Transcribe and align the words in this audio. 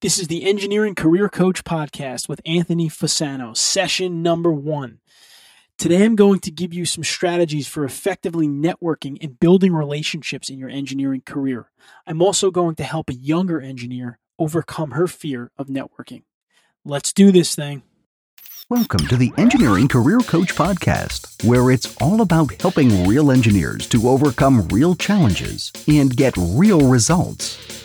This 0.00 0.20
is 0.20 0.28
the 0.28 0.48
Engineering 0.48 0.94
Career 0.94 1.28
Coach 1.28 1.64
Podcast 1.64 2.28
with 2.28 2.40
Anthony 2.46 2.88
Fasano, 2.88 3.56
session 3.56 4.22
number 4.22 4.52
one. 4.52 5.00
Today, 5.76 6.04
I'm 6.04 6.14
going 6.14 6.38
to 6.38 6.52
give 6.52 6.72
you 6.72 6.84
some 6.84 7.02
strategies 7.02 7.66
for 7.66 7.84
effectively 7.84 8.46
networking 8.46 9.18
and 9.20 9.40
building 9.40 9.72
relationships 9.72 10.50
in 10.50 10.58
your 10.60 10.68
engineering 10.68 11.22
career. 11.26 11.72
I'm 12.06 12.22
also 12.22 12.52
going 12.52 12.76
to 12.76 12.84
help 12.84 13.10
a 13.10 13.14
younger 13.14 13.60
engineer 13.60 14.20
overcome 14.38 14.92
her 14.92 15.08
fear 15.08 15.50
of 15.58 15.66
networking. 15.66 16.22
Let's 16.84 17.12
do 17.12 17.32
this 17.32 17.56
thing. 17.56 17.82
Welcome 18.70 19.08
to 19.08 19.16
the 19.16 19.32
Engineering 19.36 19.88
Career 19.88 20.18
Coach 20.18 20.54
Podcast, 20.54 21.44
where 21.44 21.72
it's 21.72 21.96
all 22.00 22.20
about 22.20 22.52
helping 22.62 23.04
real 23.08 23.32
engineers 23.32 23.88
to 23.88 24.08
overcome 24.08 24.68
real 24.68 24.94
challenges 24.94 25.72
and 25.88 26.16
get 26.16 26.34
real 26.36 26.88
results. 26.88 27.77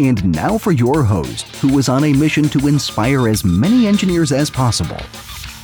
And 0.00 0.32
now 0.34 0.56
for 0.58 0.72
your 0.72 1.02
host, 1.02 1.46
who 1.56 1.78
is 1.78 1.88
on 1.88 2.04
a 2.04 2.12
mission 2.12 2.48
to 2.50 2.66
inspire 2.66 3.28
as 3.28 3.44
many 3.44 3.86
engineers 3.86 4.32
as 4.32 4.50
possible 4.50 4.98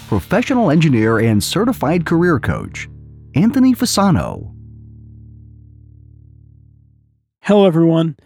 professional 0.08 0.70
engineer 0.70 1.18
and 1.18 1.44
certified 1.44 2.06
career 2.06 2.40
coach, 2.40 2.88
Anthony 3.34 3.74
Fasano. 3.74 4.54
Hello, 7.42 7.66
everyone. 7.66 8.16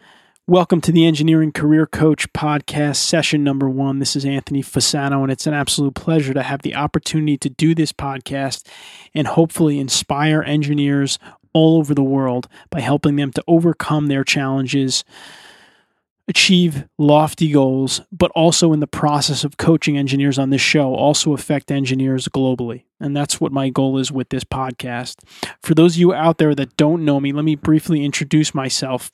Welcome 0.47 0.81
to 0.83 0.93
the 0.93 1.07
Engineering 1.07 1.53
Career 1.53 1.87
Coach 1.87 2.33
Podcast, 2.33 2.97
session 2.97 3.43
number 3.43 3.69
one. 3.69 4.01
This 4.01 4.15
is 4.15 4.25
Anthony 4.25 4.63
Fasano, 4.63 5.23
and 5.23 5.31
it's 5.31 5.47
an 5.47 5.55
absolute 5.55 5.95
pleasure 5.95 6.35
to 6.35 6.43
have 6.43 6.63
the 6.63 6.75
opportunity 6.75 7.37
to 7.39 7.49
do 7.49 7.75
this 7.75 7.93
podcast 7.93 8.67
and 9.15 9.27
hopefully 9.27 9.79
inspire 9.79 10.43
engineers 10.43 11.19
all 11.53 11.79
over 11.79 11.95
the 11.95 12.03
world 12.03 12.49
by 12.71 12.81
helping 12.81 13.17
them 13.17 13.33
to 13.33 13.45
overcome 13.47 14.07
their 14.07 14.25
challenges 14.25 15.05
achieve 16.33 16.87
lofty 16.99 17.53
goals, 17.53 18.01
but 18.11 18.31
also 18.31 18.73
in 18.73 18.81
the 18.81 18.87
process 18.87 19.45
of 19.45 19.59
coaching 19.59 19.99
engineers 19.99 20.39
on 20.39 20.49
this 20.49 20.63
show, 20.63 20.95
also 20.95 21.35
affect 21.35 21.71
engineers 21.71 22.27
globally. 22.27 22.85
And 22.99 23.15
that's 23.15 23.39
what 23.39 23.53
my 23.53 23.69
goal 23.69 23.99
is 23.99 24.11
with 24.11 24.31
this 24.31 24.43
podcast. 24.43 25.17
For 25.63 25.75
those 25.75 25.95
of 25.95 26.01
you 26.01 26.15
out 26.15 26.39
there 26.39 26.55
that 26.55 26.75
don't 26.79 27.05
know 27.05 27.21
me, 27.21 27.33
let 27.33 27.45
me 27.45 27.55
briefly 27.55 28.03
introduce 28.03 28.55
myself. 28.55 29.13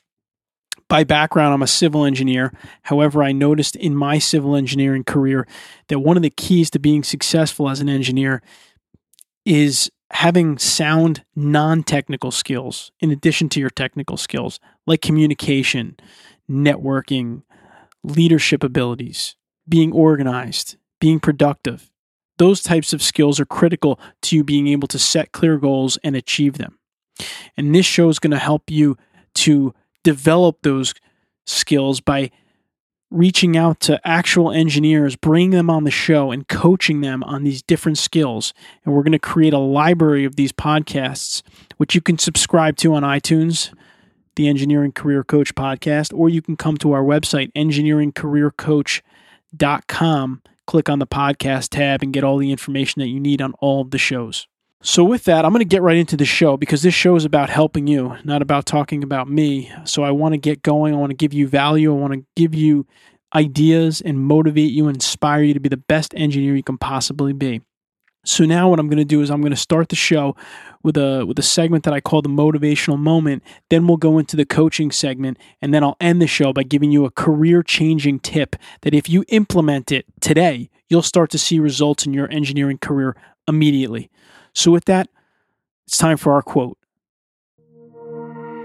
By 0.88 1.02
background, 1.02 1.52
I'm 1.52 1.62
a 1.62 1.66
civil 1.66 2.04
engineer. 2.04 2.52
However, 2.82 3.24
I 3.24 3.32
noticed 3.32 3.74
in 3.74 3.96
my 3.96 4.20
civil 4.20 4.54
engineering 4.54 5.02
career 5.02 5.44
that 5.88 5.98
one 5.98 6.16
of 6.16 6.22
the 6.22 6.30
keys 6.30 6.70
to 6.70 6.78
being 6.78 7.02
successful 7.02 7.68
as 7.68 7.80
an 7.80 7.88
engineer 7.88 8.42
is 9.44 9.90
having 10.12 10.56
sound 10.56 11.24
non 11.34 11.82
technical 11.82 12.30
skills 12.30 12.92
in 13.00 13.10
addition 13.10 13.48
to 13.48 13.60
your 13.60 13.70
technical 13.70 14.16
skills, 14.16 14.60
like 14.86 15.02
communication, 15.02 15.96
networking, 16.50 17.42
leadership 18.02 18.62
abilities, 18.64 19.36
being 19.68 19.92
organized, 19.92 20.76
being 21.00 21.20
productive. 21.20 21.90
Those 22.38 22.62
types 22.62 22.92
of 22.92 23.02
skills 23.02 23.40
are 23.40 23.46
critical 23.46 23.98
to 24.22 24.36
you 24.36 24.44
being 24.44 24.68
able 24.68 24.88
to 24.88 24.98
set 24.98 25.32
clear 25.32 25.58
goals 25.58 25.98
and 26.04 26.14
achieve 26.14 26.58
them. 26.58 26.78
And 27.56 27.74
this 27.74 27.86
show 27.86 28.08
is 28.08 28.18
going 28.18 28.30
to 28.30 28.38
help 28.38 28.70
you 28.70 28.96
to 29.34 29.74
develop 30.04 30.58
those 30.62 30.94
skills 31.46 32.00
by 32.00 32.30
reaching 33.10 33.56
out 33.56 33.80
to 33.80 34.00
actual 34.06 34.52
engineers, 34.52 35.16
bringing 35.16 35.50
them 35.50 35.70
on 35.70 35.84
the 35.84 35.90
show, 35.90 36.30
and 36.30 36.46
coaching 36.46 37.00
them 37.00 37.24
on 37.24 37.42
these 37.42 37.62
different 37.62 37.98
skills. 37.98 38.52
And 38.84 38.94
we're 38.94 39.02
going 39.02 39.12
to 39.12 39.18
create 39.18 39.54
a 39.54 39.58
library 39.58 40.24
of 40.24 40.36
these 40.36 40.52
podcasts, 40.52 41.42
which 41.78 41.94
you 41.94 42.00
can 42.00 42.18
subscribe 42.18 42.76
to 42.76 42.94
on 42.94 43.02
iTunes 43.02 43.72
the 44.38 44.48
Engineering 44.48 44.92
Career 44.92 45.22
Coach 45.22 45.54
podcast, 45.54 46.16
or 46.16 46.30
you 46.30 46.40
can 46.40 46.56
come 46.56 46.78
to 46.78 46.92
our 46.92 47.02
website, 47.02 47.52
engineeringcareercoach.com, 47.52 50.42
click 50.66 50.88
on 50.88 50.98
the 51.00 51.06
podcast 51.06 51.68
tab, 51.70 52.02
and 52.02 52.14
get 52.14 52.24
all 52.24 52.38
the 52.38 52.50
information 52.50 53.00
that 53.00 53.08
you 53.08 53.20
need 53.20 53.42
on 53.42 53.52
all 53.60 53.82
of 53.82 53.90
the 53.90 53.98
shows. 53.98 54.48
So, 54.80 55.02
with 55.02 55.24
that, 55.24 55.44
I'm 55.44 55.50
going 55.50 55.58
to 55.58 55.64
get 55.64 55.82
right 55.82 55.96
into 55.96 56.16
the 56.16 56.24
show 56.24 56.56
because 56.56 56.82
this 56.82 56.94
show 56.94 57.16
is 57.16 57.24
about 57.24 57.50
helping 57.50 57.88
you, 57.88 58.16
not 58.22 58.42
about 58.42 58.64
talking 58.64 59.02
about 59.02 59.28
me. 59.28 59.72
So, 59.84 60.04
I 60.04 60.12
want 60.12 60.34
to 60.34 60.38
get 60.38 60.62
going. 60.62 60.94
I 60.94 60.98
want 60.98 61.10
to 61.10 61.16
give 61.16 61.34
you 61.34 61.48
value. 61.48 61.92
I 61.92 61.98
want 61.98 62.12
to 62.12 62.24
give 62.36 62.54
you 62.54 62.86
ideas 63.34 64.00
and 64.00 64.20
motivate 64.20 64.70
you 64.70 64.86
inspire 64.86 65.42
you 65.42 65.52
to 65.52 65.60
be 65.60 65.68
the 65.68 65.76
best 65.76 66.14
engineer 66.16 66.54
you 66.54 66.62
can 66.62 66.78
possibly 66.78 67.32
be. 67.32 67.60
So 68.28 68.44
now 68.44 68.68
what 68.68 68.78
I'm 68.78 68.88
going 68.88 68.98
to 68.98 69.06
do 69.06 69.22
is 69.22 69.30
I'm 69.30 69.40
going 69.40 69.52
to 69.52 69.56
start 69.56 69.88
the 69.88 69.96
show 69.96 70.36
with 70.82 70.98
a 70.98 71.24
with 71.26 71.38
a 71.38 71.42
segment 71.42 71.84
that 71.84 71.94
I 71.94 72.00
call 72.00 72.20
the 72.20 72.28
motivational 72.28 72.98
moment. 72.98 73.42
Then 73.70 73.86
we'll 73.86 73.96
go 73.96 74.18
into 74.18 74.36
the 74.36 74.44
coaching 74.44 74.90
segment 74.90 75.38
and 75.62 75.72
then 75.72 75.82
I'll 75.82 75.96
end 75.98 76.20
the 76.20 76.26
show 76.26 76.52
by 76.52 76.62
giving 76.62 76.90
you 76.90 77.06
a 77.06 77.10
career-changing 77.10 78.20
tip 78.20 78.54
that 78.82 78.92
if 78.92 79.08
you 79.08 79.24
implement 79.28 79.90
it 79.90 80.04
today, 80.20 80.68
you'll 80.88 81.00
start 81.00 81.30
to 81.30 81.38
see 81.38 81.58
results 81.58 82.04
in 82.04 82.12
your 82.12 82.30
engineering 82.30 82.76
career 82.76 83.16
immediately. 83.48 84.10
So 84.52 84.70
with 84.70 84.84
that, 84.84 85.08
it's 85.86 85.96
time 85.96 86.18
for 86.18 86.34
our 86.34 86.42
quote. 86.42 86.76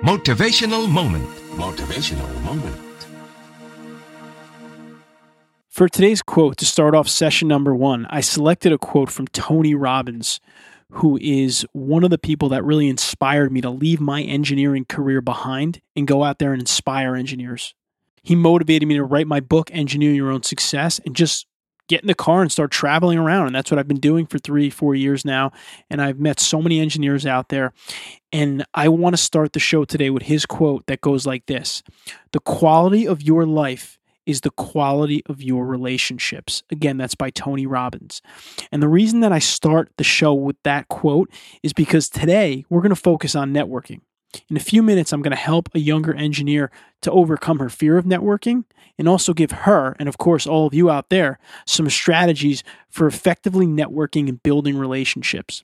Motivational 0.04 0.90
moment. 0.90 1.26
Motivational 1.56 2.30
moment. 2.44 2.93
For 5.74 5.90
today's 5.90 6.22
quote, 6.22 6.58
to 6.58 6.68
start 6.68 6.94
off 6.94 7.08
session 7.10 7.48
number 7.48 7.74
one, 7.74 8.06
I 8.12 8.22
selected 8.22 8.72
a 8.72 8.78
quote 8.78 9.10
from 9.10 9.26
Tony 9.26 9.74
Robbins, 9.74 10.40
who 10.92 11.18
is 11.20 11.66
one 11.74 12.04
of 12.04 12.12
the 12.12 12.20
people 12.20 12.48
that 12.50 12.64
really 12.64 12.88
inspired 12.88 13.52
me 13.52 13.60
to 13.62 13.72
leave 13.72 14.00
my 14.00 14.22
engineering 14.22 14.86
career 14.88 15.20
behind 15.20 15.82
and 15.96 16.06
go 16.06 16.24
out 16.24 16.38
there 16.38 16.54
and 16.54 16.62
inspire 16.62 17.16
engineers. 17.16 17.74
He 18.22 18.36
motivated 18.36 18.88
me 18.88 18.94
to 18.98 19.04
write 19.04 19.26
my 19.26 19.40
book, 19.40 19.72
Engineer 19.74 20.12
Your 20.12 20.30
Own 20.30 20.44
Success, 20.44 21.00
and 21.08 21.16
just 21.16 21.48
get 21.88 22.02
in 22.02 22.08
the 22.08 22.14
car 22.14 22.44
and 22.44 22.52
start 22.52 22.70
traveling 22.70 23.18
around. 23.18 23.48
And 23.48 23.56
that's 23.56 23.72
what 23.72 23.80
I've 23.80 23.88
been 23.88 24.00
doing 24.00 24.28
for 24.28 24.38
three, 24.38 24.70
four 24.70 24.94
years 24.94 25.26
now. 25.26 25.52
And 25.90 26.04
I've 26.04 26.20
met 26.20 26.40
so 26.40 26.62
many 26.62 26.82
engineers 26.82 27.26
out 27.26 27.50
there. 27.50 27.74
And 28.32 28.64
I 28.76 28.90
want 28.90 29.14
to 29.14 29.22
start 29.22 29.54
the 29.54 29.60
show 29.60 29.86
today 29.86 30.12
with 30.12 30.22
his 30.22 30.46
quote 30.46 30.86
that 30.86 31.02
goes 31.02 31.26
like 31.26 31.48
this 31.48 31.82
The 32.32 32.42
quality 32.42 33.08
of 33.08 33.24
your 33.24 33.48
life 33.48 33.98
is 34.26 34.42
the 34.42 34.52
quality 34.52 35.22
of 35.28 35.42
your 35.42 35.66
relationships. 35.66 36.64
Again, 36.72 36.98
that's 36.98 37.16
by 37.16 37.30
Tony 37.30 37.66
Robbins. 37.66 38.22
And 38.72 38.82
the 38.82 38.88
reason 38.88 39.20
that 39.22 39.32
I 39.32 39.40
start 39.40 39.92
the 39.98 40.04
show 40.04 40.34
with 40.34 40.58
that 40.64 40.88
quote 40.88 41.30
is 41.62 41.74
because 41.74 42.10
today 42.10 42.66
we're 42.70 42.82
going 42.82 42.90
to 42.90 42.96
focus 42.96 43.36
on 43.36 43.54
networking. 43.54 44.02
In 44.50 44.58
a 44.58 44.62
few 44.62 44.82
minutes, 44.82 45.14
I'm 45.14 45.22
going 45.22 45.36
to 45.36 45.38
help 45.38 45.70
a 45.76 45.80
younger 45.80 46.14
engineer 46.14 46.72
to 47.02 47.12
overcome 47.12 47.60
her 47.60 47.70
fear 47.70 47.98
of 47.98 48.06
networking 48.06 48.64
and 48.98 49.08
also 49.08 49.34
give 49.34 49.52
her, 49.52 49.96
and 50.00 50.10
of 50.10 50.18
course, 50.18 50.48
all 50.48 50.66
of 50.68 50.74
you 50.74 50.90
out 50.90 51.10
there, 51.10 51.40
some 51.66 51.90
strategies 51.90 52.64
for 52.90 53.08
effectively 53.08 53.66
networking 53.66 54.30
and 54.30 54.42
building 54.42 54.78
relationships. 54.78 55.64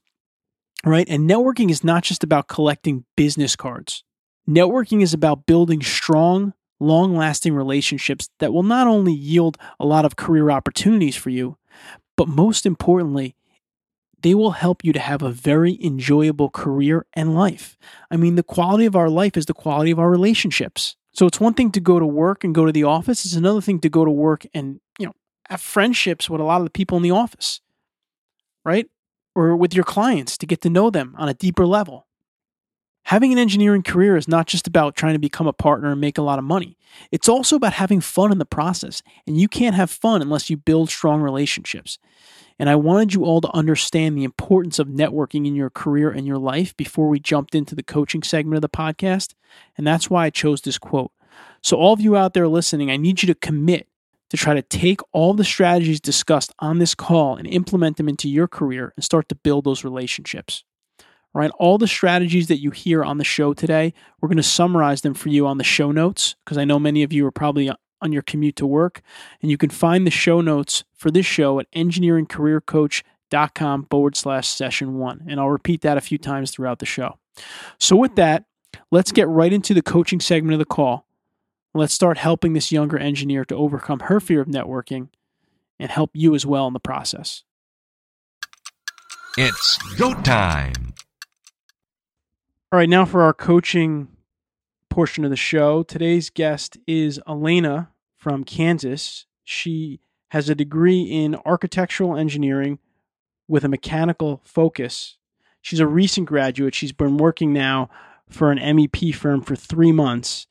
Right? 0.85 1.07
And 1.09 1.29
networking 1.29 1.69
is 1.69 1.83
not 1.83 2.03
just 2.03 2.23
about 2.23 2.47
collecting 2.47 3.05
business 3.17 3.55
cards. 3.55 4.03
Networking 4.47 5.01
is 5.01 5.13
about 5.13 5.45
building 5.45 5.81
strong, 5.81 6.53
long 6.79 7.15
lasting 7.15 7.53
relationships 7.53 8.29
that 8.39 8.53
will 8.53 8.63
not 8.63 8.87
only 8.87 9.13
yield 9.13 9.57
a 9.79 9.85
lot 9.85 10.05
of 10.05 10.15
career 10.15 10.49
opportunities 10.49 11.15
for 11.15 11.29
you, 11.29 11.57
but 12.15 12.27
most 12.27 12.65
importantly, 12.65 13.35
they 14.21 14.35
will 14.35 14.51
help 14.51 14.83
you 14.83 14.91
to 14.93 14.99
have 14.99 15.21
a 15.21 15.31
very 15.31 15.77
enjoyable 15.81 16.49
career 16.49 17.05
and 17.13 17.35
life. 17.35 17.77
I 18.11 18.17
mean, 18.17 18.35
the 18.35 18.43
quality 18.43 18.85
of 18.85 18.95
our 18.95 19.09
life 19.09 19.37
is 19.37 19.45
the 19.45 19.53
quality 19.53 19.91
of 19.91 19.99
our 19.99 20.09
relationships. 20.09 20.95
So 21.13 21.25
it's 21.25 21.39
one 21.39 21.53
thing 21.53 21.71
to 21.71 21.79
go 21.79 21.99
to 21.99 22.05
work 22.05 22.43
and 22.43 22.53
go 22.53 22.65
to 22.65 22.71
the 22.71 22.83
office, 22.83 23.25
it's 23.25 23.35
another 23.35 23.61
thing 23.61 23.79
to 23.79 23.89
go 23.89 24.05
to 24.05 24.11
work 24.11 24.45
and, 24.53 24.79
you 24.99 25.05
know, 25.05 25.13
have 25.49 25.61
friendships 25.61 26.29
with 26.29 26.41
a 26.41 26.43
lot 26.43 26.61
of 26.61 26.65
the 26.65 26.71
people 26.71 26.97
in 26.97 27.03
the 27.03 27.11
office, 27.11 27.61
right? 28.63 28.87
Or 29.35 29.55
with 29.55 29.73
your 29.73 29.85
clients 29.85 30.37
to 30.39 30.45
get 30.45 30.61
to 30.61 30.69
know 30.69 30.89
them 30.89 31.15
on 31.17 31.29
a 31.29 31.33
deeper 31.33 31.65
level. 31.65 32.07
Having 33.09 33.31
an 33.33 33.39
engineering 33.39 33.81
career 33.81 34.17
is 34.17 34.27
not 34.27 34.45
just 34.45 34.67
about 34.67 34.95
trying 34.95 35.13
to 35.13 35.19
become 35.19 35.47
a 35.47 35.51
partner 35.51 35.91
and 35.91 35.99
make 35.99 36.19
a 36.19 36.21
lot 36.21 36.37
of 36.37 36.45
money. 36.45 36.77
It's 37.11 37.27
also 37.27 37.55
about 37.55 37.73
having 37.73 38.01
fun 38.01 38.31
in 38.31 38.37
the 38.37 38.45
process. 38.45 39.01
And 39.25 39.35
you 39.35 39.47
can't 39.47 39.73
have 39.73 39.89
fun 39.89 40.21
unless 40.21 40.47
you 40.51 40.57
build 40.57 40.91
strong 40.91 41.19
relationships. 41.19 41.97
And 42.59 42.69
I 42.69 42.75
wanted 42.75 43.15
you 43.15 43.25
all 43.25 43.41
to 43.41 43.51
understand 43.51 44.15
the 44.15 44.23
importance 44.23 44.77
of 44.77 44.89
networking 44.89 45.47
in 45.47 45.55
your 45.55 45.71
career 45.71 46.11
and 46.11 46.27
your 46.27 46.37
life 46.37 46.77
before 46.77 47.07
we 47.07 47.19
jumped 47.19 47.55
into 47.55 47.73
the 47.73 47.81
coaching 47.81 48.21
segment 48.21 48.57
of 48.57 48.61
the 48.61 48.69
podcast. 48.69 49.33
And 49.75 49.87
that's 49.87 50.11
why 50.11 50.25
I 50.25 50.29
chose 50.29 50.61
this 50.61 50.77
quote. 50.77 51.11
So, 51.63 51.77
all 51.77 51.93
of 51.93 52.01
you 52.01 52.15
out 52.15 52.35
there 52.35 52.47
listening, 52.47 52.91
I 52.91 52.97
need 52.97 53.23
you 53.23 53.27
to 53.33 53.39
commit 53.39 53.87
to 54.29 54.37
try 54.37 54.53
to 54.53 54.61
take 54.61 55.01
all 55.13 55.33
the 55.33 55.43
strategies 55.43 55.99
discussed 55.99 56.53
on 56.59 56.77
this 56.77 56.93
call 56.93 57.37
and 57.37 57.47
implement 57.47 57.97
them 57.97 58.07
into 58.07 58.29
your 58.29 58.47
career 58.47 58.93
and 58.95 59.03
start 59.03 59.29
to 59.29 59.35
build 59.35 59.63
those 59.63 59.83
relationships 59.83 60.63
right? 61.33 61.51
All 61.59 61.77
the 61.77 61.87
strategies 61.87 62.47
that 62.47 62.61
you 62.61 62.71
hear 62.71 63.03
on 63.03 63.17
the 63.17 63.23
show 63.23 63.53
today, 63.53 63.93
we're 64.19 64.29
going 64.29 64.37
to 64.37 64.43
summarize 64.43 65.01
them 65.01 65.13
for 65.13 65.29
you 65.29 65.47
on 65.47 65.57
the 65.57 65.63
show 65.63 65.91
notes 65.91 66.35
because 66.43 66.57
I 66.57 66.65
know 66.65 66.79
many 66.79 67.03
of 67.03 67.13
you 67.13 67.25
are 67.25 67.31
probably 67.31 67.71
on 68.01 68.11
your 68.11 68.21
commute 68.21 68.55
to 68.57 68.65
work. 68.65 69.01
And 69.41 69.51
you 69.51 69.57
can 69.57 69.69
find 69.69 70.05
the 70.05 70.11
show 70.11 70.41
notes 70.41 70.83
for 70.95 71.11
this 71.11 71.25
show 71.25 71.59
at 71.59 71.71
engineeringcareercoach.com 71.71 73.87
forward 73.89 74.15
slash 74.15 74.47
session 74.47 74.97
one. 74.97 75.25
And 75.27 75.39
I'll 75.39 75.49
repeat 75.49 75.81
that 75.81 75.97
a 75.97 76.01
few 76.01 76.17
times 76.17 76.51
throughout 76.51 76.79
the 76.79 76.85
show. 76.85 77.17
So, 77.77 77.95
with 77.95 78.15
that, 78.15 78.45
let's 78.91 79.11
get 79.11 79.27
right 79.27 79.53
into 79.53 79.73
the 79.73 79.81
coaching 79.81 80.19
segment 80.19 80.53
of 80.53 80.59
the 80.59 80.65
call. 80.65 81.05
Let's 81.73 81.93
start 81.93 82.17
helping 82.17 82.53
this 82.53 82.71
younger 82.71 82.97
engineer 82.97 83.45
to 83.45 83.55
overcome 83.55 84.01
her 84.01 84.19
fear 84.19 84.41
of 84.41 84.47
networking 84.47 85.09
and 85.79 85.91
help 85.91 86.11
you 86.13 86.35
as 86.35 86.45
well 86.45 86.67
in 86.67 86.73
the 86.73 86.79
process. 86.79 87.43
It's 89.37 89.77
go 89.97 90.13
time. 90.21 90.73
All 92.71 92.77
right, 92.77 92.87
now 92.87 93.03
for 93.03 93.23
our 93.23 93.33
coaching 93.33 94.09
portion 94.91 95.23
of 95.23 95.31
the 95.31 95.35
show. 95.35 95.81
Today's 95.81 96.29
guest 96.29 96.77
is 96.85 97.19
Elena 97.27 97.89
from 98.15 98.43
Kansas. 98.43 99.25
She 99.43 100.01
has 100.29 100.49
a 100.49 100.55
degree 100.55 101.01
in 101.01 101.35
architectural 101.47 102.15
engineering 102.15 102.77
with 103.47 103.63
a 103.63 103.69
mechanical 103.69 104.41
focus. 104.43 105.17
She's 105.63 105.79
a 105.79 105.87
recent 105.87 106.27
graduate. 106.27 106.75
She's 106.75 106.91
been 106.91 107.17
working 107.17 107.53
now 107.53 107.89
for 108.29 108.51
an 108.51 108.59
MEP 108.59 109.15
firm 109.15 109.41
for 109.41 109.55
three 109.55 109.91
months. 109.91 110.45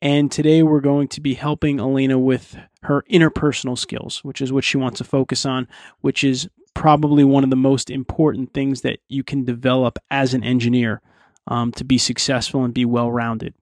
And 0.00 0.32
today 0.32 0.62
we're 0.62 0.80
going 0.80 1.08
to 1.08 1.20
be 1.20 1.34
helping 1.34 1.80
Elena 1.80 2.18
with 2.18 2.56
her 2.84 3.04
interpersonal 3.10 3.76
skills, 3.76 4.24
which 4.24 4.40
is 4.40 4.50
what 4.50 4.64
she 4.64 4.78
wants 4.78 4.96
to 4.98 5.04
focus 5.04 5.44
on, 5.44 5.68
which 6.00 6.24
is 6.24 6.48
probably 6.72 7.24
one 7.24 7.44
of 7.44 7.50
the 7.50 7.56
most 7.56 7.90
important 7.90 8.54
things 8.54 8.80
that 8.80 9.00
you 9.10 9.22
can 9.22 9.44
develop 9.44 9.98
as 10.10 10.32
an 10.32 10.42
engineer 10.42 11.02
um, 11.48 11.72
to 11.72 11.84
be 11.84 11.98
successful 11.98 12.64
and 12.64 12.72
be 12.72 12.84
well 12.84 13.10
rounded. 13.10 13.54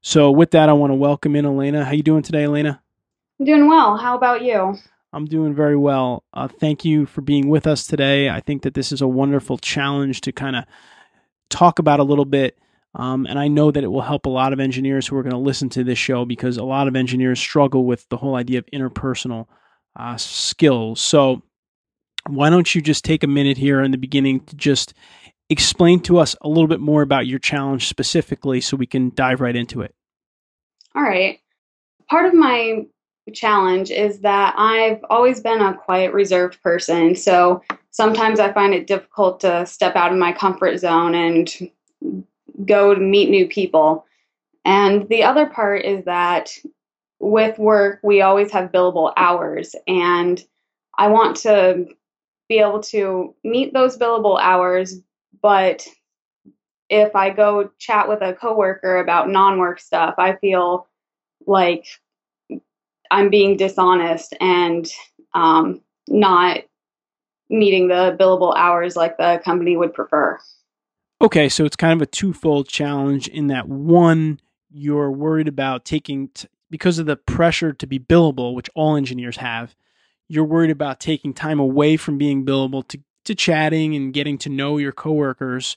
So, 0.00 0.30
with 0.30 0.52
that, 0.52 0.68
I 0.68 0.72
want 0.72 0.90
to 0.92 0.94
welcome 0.94 1.36
in 1.36 1.44
Elena. 1.44 1.84
How 1.84 1.92
you 1.92 2.02
doing 2.02 2.22
today, 2.22 2.44
Elena? 2.44 2.80
I'm 3.38 3.46
doing 3.46 3.68
well. 3.68 3.96
How 3.96 4.16
about 4.16 4.42
you? 4.42 4.76
I'm 5.12 5.26
doing 5.26 5.54
very 5.54 5.76
well. 5.76 6.24
Uh, 6.32 6.48
thank 6.48 6.84
you 6.84 7.06
for 7.06 7.20
being 7.20 7.48
with 7.48 7.66
us 7.66 7.86
today. 7.86 8.30
I 8.30 8.40
think 8.40 8.62
that 8.62 8.74
this 8.74 8.92
is 8.92 9.00
a 9.00 9.08
wonderful 9.08 9.58
challenge 9.58 10.22
to 10.22 10.32
kind 10.32 10.56
of 10.56 10.64
talk 11.50 11.78
about 11.78 12.00
a 12.00 12.04
little 12.04 12.24
bit 12.24 12.58
um, 12.96 13.26
and 13.26 13.38
I 13.38 13.48
know 13.48 13.70
that 13.70 13.84
it 13.84 13.88
will 13.88 14.00
help 14.00 14.24
a 14.24 14.30
lot 14.30 14.54
of 14.54 14.60
engineers 14.60 15.06
who 15.06 15.16
are 15.16 15.22
going 15.22 15.34
to 15.34 15.38
listen 15.38 15.68
to 15.70 15.84
this 15.84 15.98
show 15.98 16.24
because 16.24 16.56
a 16.56 16.64
lot 16.64 16.88
of 16.88 16.96
engineers 16.96 17.38
struggle 17.38 17.84
with 17.84 18.08
the 18.08 18.16
whole 18.16 18.36
idea 18.36 18.58
of 18.58 18.66
interpersonal 18.72 19.46
uh, 19.96 20.16
skills. 20.16 21.00
So, 21.00 21.42
why 22.26 22.48
don't 22.50 22.74
you 22.74 22.80
just 22.80 23.04
take 23.04 23.22
a 23.22 23.28
minute 23.28 23.58
here 23.58 23.82
in 23.82 23.90
the 23.90 23.98
beginning 23.98 24.40
to 24.40 24.56
just 24.56 24.94
explain 25.48 26.00
to 26.00 26.18
us 26.18 26.36
a 26.40 26.48
little 26.48 26.66
bit 26.66 26.80
more 26.80 27.02
about 27.02 27.26
your 27.26 27.38
challenge 27.38 27.88
specifically 27.88 28.60
so 28.60 28.76
we 28.76 28.86
can 28.86 29.12
dive 29.14 29.40
right 29.40 29.56
into 29.56 29.80
it? 29.82 29.94
All 30.94 31.02
right. 31.02 31.40
Part 32.08 32.26
of 32.26 32.34
my 32.34 32.86
challenge 33.34 33.90
is 33.90 34.20
that 34.20 34.54
I've 34.56 35.04
always 35.10 35.40
been 35.40 35.60
a 35.60 35.74
quiet, 35.74 36.12
reserved 36.12 36.62
person. 36.62 37.16
So 37.16 37.62
sometimes 37.90 38.40
I 38.40 38.52
find 38.52 38.74
it 38.74 38.86
difficult 38.86 39.40
to 39.40 39.66
step 39.66 39.96
out 39.96 40.12
of 40.12 40.18
my 40.18 40.32
comfort 40.32 40.78
zone 40.78 41.14
and 41.14 41.70
go 42.64 42.94
to 42.94 43.00
meet 43.00 43.30
new 43.30 43.48
people. 43.48 44.06
And 44.64 45.08
the 45.08 45.24
other 45.24 45.46
part 45.46 45.84
is 45.84 46.04
that 46.04 46.50
with 47.18 47.58
work, 47.58 48.00
we 48.02 48.20
always 48.20 48.52
have 48.52 48.72
billable 48.72 49.12
hours. 49.16 49.74
And 49.86 50.42
I 50.96 51.08
want 51.08 51.36
to 51.38 51.86
be 52.48 52.58
able 52.58 52.82
to 52.84 53.34
meet 53.42 53.72
those 53.72 53.98
billable 53.98 54.40
hours, 54.40 55.00
but 55.42 55.86
if 56.88 57.14
I 57.16 57.30
go 57.30 57.70
chat 57.78 58.08
with 58.08 58.22
a 58.22 58.34
coworker 58.34 58.98
about 58.98 59.28
non 59.28 59.58
work 59.58 59.80
stuff, 59.80 60.14
I 60.18 60.36
feel 60.36 60.88
like 61.46 61.86
I'm 63.10 63.30
being 63.30 63.56
dishonest 63.56 64.34
and 64.40 64.88
um, 65.34 65.82
not 66.08 66.60
meeting 67.48 67.88
the 67.88 68.16
billable 68.18 68.56
hours 68.56 68.96
like 68.96 69.16
the 69.16 69.40
company 69.44 69.76
would 69.76 69.94
prefer. 69.94 70.38
Okay, 71.20 71.48
so 71.48 71.64
it's 71.64 71.76
kind 71.76 71.92
of 71.94 72.02
a 72.02 72.10
twofold 72.10 72.68
challenge 72.68 73.28
in 73.28 73.46
that 73.46 73.68
one, 73.68 74.40
you're 74.70 75.10
worried 75.10 75.48
about 75.48 75.84
taking, 75.84 76.28
t- 76.28 76.48
because 76.70 76.98
of 76.98 77.06
the 77.06 77.16
pressure 77.16 77.72
to 77.72 77.86
be 77.86 77.98
billable, 77.98 78.54
which 78.54 78.68
all 78.74 78.96
engineers 78.96 79.38
have, 79.38 79.74
you're 80.28 80.44
worried 80.44 80.70
about 80.70 81.00
taking 81.00 81.32
time 81.32 81.58
away 81.58 81.96
from 81.96 82.18
being 82.18 82.44
billable 82.44 82.86
to, 82.88 82.98
to 83.26 83.34
chatting 83.34 83.94
and 83.94 84.12
getting 84.12 84.38
to 84.38 84.48
know 84.48 84.78
your 84.78 84.92
coworkers. 84.92 85.76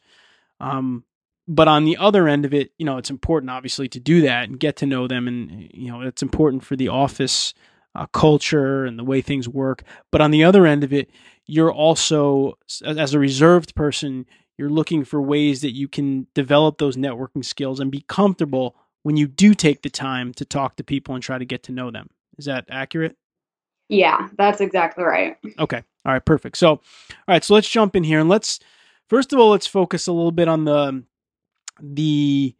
Um, 0.59 1.03
but 1.47 1.67
on 1.67 1.85
the 1.85 1.97
other 1.97 2.27
end 2.27 2.45
of 2.45 2.53
it, 2.53 2.71
you 2.77 2.85
know, 2.85 2.97
it's 2.97 3.09
important 3.09 3.49
obviously 3.49 3.87
to 3.89 3.99
do 3.99 4.21
that 4.21 4.49
and 4.49 4.59
get 4.59 4.75
to 4.77 4.85
know 4.85 5.07
them. 5.07 5.27
And, 5.27 5.69
you 5.73 5.91
know, 5.91 6.01
it's 6.01 6.21
important 6.21 6.63
for 6.63 6.75
the 6.75 6.89
office 6.89 7.53
uh, 7.95 8.05
culture 8.07 8.85
and 8.85 8.99
the 8.99 9.03
way 9.03 9.21
things 9.21 9.49
work. 9.49 9.83
But 10.11 10.21
on 10.21 10.31
the 10.31 10.43
other 10.43 10.65
end 10.65 10.83
of 10.83 10.93
it, 10.93 11.09
you're 11.47 11.71
also, 11.71 12.57
as 12.85 13.13
a 13.13 13.19
reserved 13.19 13.73
person, 13.73 14.27
you're 14.57 14.69
looking 14.69 15.03
for 15.03 15.21
ways 15.21 15.61
that 15.61 15.73
you 15.73 15.87
can 15.87 16.27
develop 16.35 16.77
those 16.77 16.97
networking 16.97 17.43
skills 17.43 17.79
and 17.79 17.91
be 17.91 18.05
comfortable 18.07 18.75
when 19.01 19.17
you 19.17 19.27
do 19.27 19.55
take 19.55 19.81
the 19.81 19.89
time 19.89 20.33
to 20.33 20.45
talk 20.45 20.75
to 20.75 20.83
people 20.83 21.15
and 21.15 21.23
try 21.23 21.39
to 21.39 21.45
get 21.45 21.63
to 21.63 21.71
know 21.71 21.89
them. 21.89 22.09
Is 22.37 22.45
that 22.45 22.65
accurate? 22.69 23.15
Yeah, 23.87 24.27
that's 24.37 24.61
exactly 24.61 25.03
right. 25.03 25.37
Okay. 25.57 25.81
All 26.09 26.13
right, 26.13 26.25
perfect. 26.25 26.57
So, 26.57 26.69
all 26.69 26.81
right, 27.27 27.43
so 27.43 27.53
let's 27.53 27.69
jump 27.69 27.95
in 27.95 28.03
here 28.03 28.19
and 28.19 28.27
let's 28.27 28.59
first 29.09 29.31
of 29.31 29.37
all 29.37 29.51
let's 29.51 29.67
focus 29.67 30.07
a 30.07 30.11
little 30.11 30.31
bit 30.31 30.47
on 30.47 30.65
the 30.65 31.03
the 31.79 32.55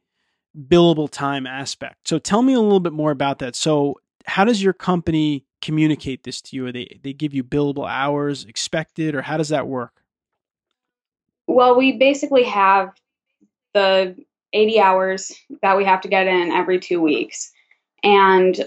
billable 0.56 1.10
time 1.10 1.48
aspect. 1.48 2.08
So, 2.08 2.20
tell 2.20 2.44
me 2.44 2.54
a 2.54 2.60
little 2.60 2.80
bit 2.80 2.94
more 2.94 3.10
about 3.10 3.40
that. 3.40 3.56
So, 3.56 3.96
how 4.28 4.46
does 4.46 4.62
your 4.62 4.74
company 4.74 5.48
communicate 5.64 6.26
this 6.26 6.42
to 6.42 6.58
you? 6.58 6.68
Are 6.68 6.72
they 6.72 7.00
they 7.02 7.12
give 7.12 7.34
you 7.34 7.44
billable 7.44 7.90
hours 7.90 8.46
expected 8.46 9.16
or 9.16 9.24
how 9.24 9.38
does 9.38 9.50
that 9.50 9.68
work? 9.68 10.04
Well, 11.48 11.76
we 11.76 11.94
basically 11.94 12.44
have 12.44 12.94
the 13.74 14.16
80 14.54 14.80
hours 14.80 15.32
that 15.64 15.76
we 15.76 15.86
have 15.86 16.02
to 16.02 16.08
get 16.08 16.28
in 16.28 16.52
every 16.52 16.80
two 16.80 17.02
weeks. 17.02 17.52
And 18.04 18.64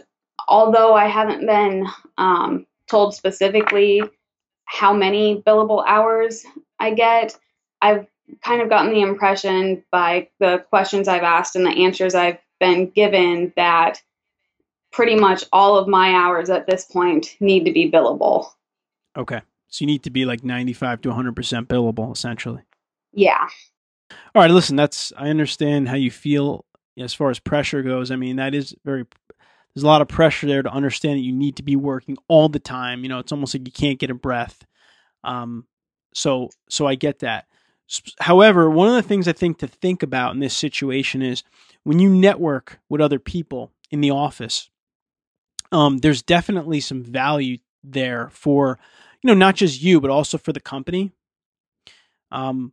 although 0.48 0.94
I 0.94 1.06
haven't 1.06 1.46
been 1.46 1.86
um, 2.18 2.66
told 2.88 3.14
specifically 3.14 4.02
how 4.64 4.92
many 4.92 5.42
billable 5.42 5.84
hours 5.86 6.44
I 6.78 6.94
get, 6.94 7.38
I've 7.80 8.06
kind 8.42 8.62
of 8.62 8.68
gotten 8.68 8.92
the 8.92 9.02
impression 9.02 9.84
by 9.90 10.28
the 10.38 10.64
questions 10.70 11.08
I've 11.08 11.22
asked 11.22 11.56
and 11.56 11.66
the 11.66 11.84
answers 11.84 12.14
I've 12.14 12.38
been 12.60 12.90
given 12.90 13.52
that 13.56 14.00
pretty 14.92 15.16
much 15.16 15.44
all 15.52 15.76
of 15.76 15.88
my 15.88 16.12
hours 16.12 16.50
at 16.50 16.66
this 16.66 16.84
point 16.84 17.36
need 17.40 17.64
to 17.64 17.72
be 17.72 17.90
billable. 17.90 18.46
Okay. 19.16 19.40
So 19.68 19.82
you 19.82 19.86
need 19.86 20.02
to 20.04 20.10
be 20.10 20.24
like 20.24 20.44
95 20.44 21.00
to 21.02 21.08
100% 21.10 21.66
billable 21.66 22.12
essentially. 22.12 22.62
Yeah. 23.12 23.48
All 24.34 24.42
right, 24.42 24.50
listen, 24.50 24.76
that's 24.76 25.12
I 25.16 25.28
understand 25.28 25.88
how 25.88 25.96
you 25.96 26.10
feel 26.10 26.64
as 26.98 27.14
far 27.14 27.30
as 27.30 27.38
pressure 27.38 27.82
goes. 27.82 28.10
I 28.10 28.16
mean, 28.16 28.36
that 28.36 28.54
is 28.54 28.74
very 28.84 29.06
there's 29.74 29.84
a 29.84 29.86
lot 29.86 30.02
of 30.02 30.08
pressure 30.08 30.46
there 30.46 30.62
to 30.62 30.70
understand 30.72 31.18
that 31.18 31.24
you 31.24 31.32
need 31.32 31.56
to 31.56 31.62
be 31.62 31.76
working 31.76 32.16
all 32.28 32.48
the 32.48 32.58
time. 32.58 33.02
You 33.02 33.08
know, 33.08 33.18
it's 33.18 33.32
almost 33.32 33.54
like 33.54 33.66
you 33.66 33.72
can't 33.72 33.98
get 33.98 34.10
a 34.10 34.14
breath. 34.14 34.64
Um, 35.24 35.66
so 36.14 36.50
so 36.68 36.86
I 36.86 36.94
get 36.94 37.20
that. 37.20 37.46
However, 38.20 38.70
one 38.70 38.88
of 38.88 38.94
the 38.94 39.02
things 39.02 39.28
I 39.28 39.32
think 39.32 39.58
to 39.58 39.66
think 39.66 40.02
about 40.02 40.34
in 40.34 40.40
this 40.40 40.56
situation 40.56 41.22
is 41.22 41.42
when 41.84 41.98
you 41.98 42.08
network 42.08 42.80
with 42.88 43.00
other 43.00 43.18
people 43.18 43.70
in 43.90 44.00
the 44.00 44.10
office, 44.10 44.70
um, 45.72 45.98
there's 45.98 46.22
definitely 46.22 46.80
some 46.80 47.02
value 47.02 47.58
there 47.82 48.30
for, 48.32 48.78
you 49.22 49.28
know, 49.28 49.34
not 49.34 49.56
just 49.56 49.82
you, 49.82 50.00
but 50.00 50.10
also 50.10 50.38
for 50.38 50.52
the 50.52 50.60
company. 50.60 51.12
Um, 52.30 52.72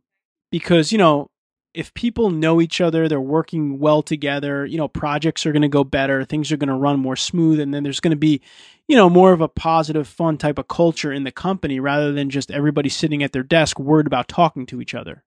because 0.50 0.92
you 0.92 0.98
know 0.98 1.30
if 1.72 1.94
people 1.94 2.30
know 2.30 2.60
each 2.60 2.80
other 2.80 3.08
they're 3.08 3.20
working 3.20 3.78
well 3.78 4.02
together 4.02 4.66
you 4.66 4.76
know 4.76 4.88
projects 4.88 5.46
are 5.46 5.52
going 5.52 5.62
to 5.62 5.68
go 5.68 5.84
better 5.84 6.24
things 6.24 6.50
are 6.50 6.56
going 6.56 6.68
to 6.68 6.74
run 6.74 6.98
more 6.98 7.16
smooth 7.16 7.60
and 7.60 7.72
then 7.72 7.82
there's 7.82 8.00
going 8.00 8.10
to 8.10 8.16
be 8.16 8.40
you 8.88 8.96
know 8.96 9.08
more 9.08 9.32
of 9.32 9.40
a 9.40 9.48
positive 9.48 10.08
fun 10.08 10.36
type 10.36 10.58
of 10.58 10.68
culture 10.68 11.12
in 11.12 11.24
the 11.24 11.30
company 11.30 11.78
rather 11.78 12.12
than 12.12 12.28
just 12.30 12.50
everybody 12.50 12.88
sitting 12.88 13.22
at 13.22 13.32
their 13.32 13.42
desk 13.42 13.78
worried 13.78 14.06
about 14.06 14.26
talking 14.26 14.66
to 14.66 14.80
each 14.80 14.94
other. 14.94 15.22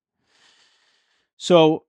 So 1.37 1.85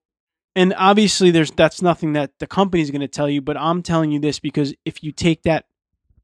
and 0.57 0.75
obviously 0.77 1.31
there's 1.31 1.51
that's 1.51 1.83
nothing 1.83 2.13
that 2.13 2.39
the 2.39 2.47
company's 2.47 2.91
going 2.91 3.01
to 3.01 3.09
tell 3.09 3.29
you 3.29 3.41
but 3.41 3.57
i'm 3.57 3.83
telling 3.83 4.11
you 4.11 4.19
this 4.19 4.39
because 4.39 4.75
if 4.85 5.03
you 5.03 5.13
take 5.13 5.43
that 5.43 5.67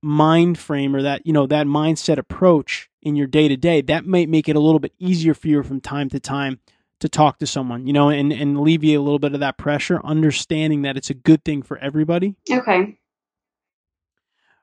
mind 0.03 0.59
frame 0.59 0.95
or 0.95 1.03
that 1.03 1.27
you 1.27 1.33
know 1.33 1.47
that 1.47 1.67
mindset 1.67 2.19
approach 2.19 2.89
in 3.03 3.17
your 3.17 3.27
day 3.27 3.49
to 3.49 3.57
day 3.57 3.81
that 3.81 4.07
might 4.07 4.29
make 4.29 4.49
it 4.49 4.57
a 4.57 4.61
little 4.61 4.79
bit 4.79 4.95
easier 4.99 5.35
for 5.35 5.49
you 5.49 5.63
from 5.63 5.81
time 5.81 6.09
to 6.09 6.21
time 6.21 6.59
to 7.01 7.09
talk 7.09 7.39
to 7.39 7.47
someone, 7.47 7.87
you 7.87 7.93
know, 7.93 8.11
and, 8.11 8.33
and 8.33 8.57
alleviate 8.57 8.99
a 8.99 9.03
little 9.03 9.19
bit 9.19 9.35
of 9.35 9.41
that 9.41 9.59
pressure, 9.59 10.01
understanding 10.05 10.83
that 10.83 10.97
it's 10.97 11.11
a 11.11 11.15
good 11.15 11.45
thing 11.45 11.63
for 11.63 11.79
everybody. 11.79 12.37
Okay. 12.51 12.99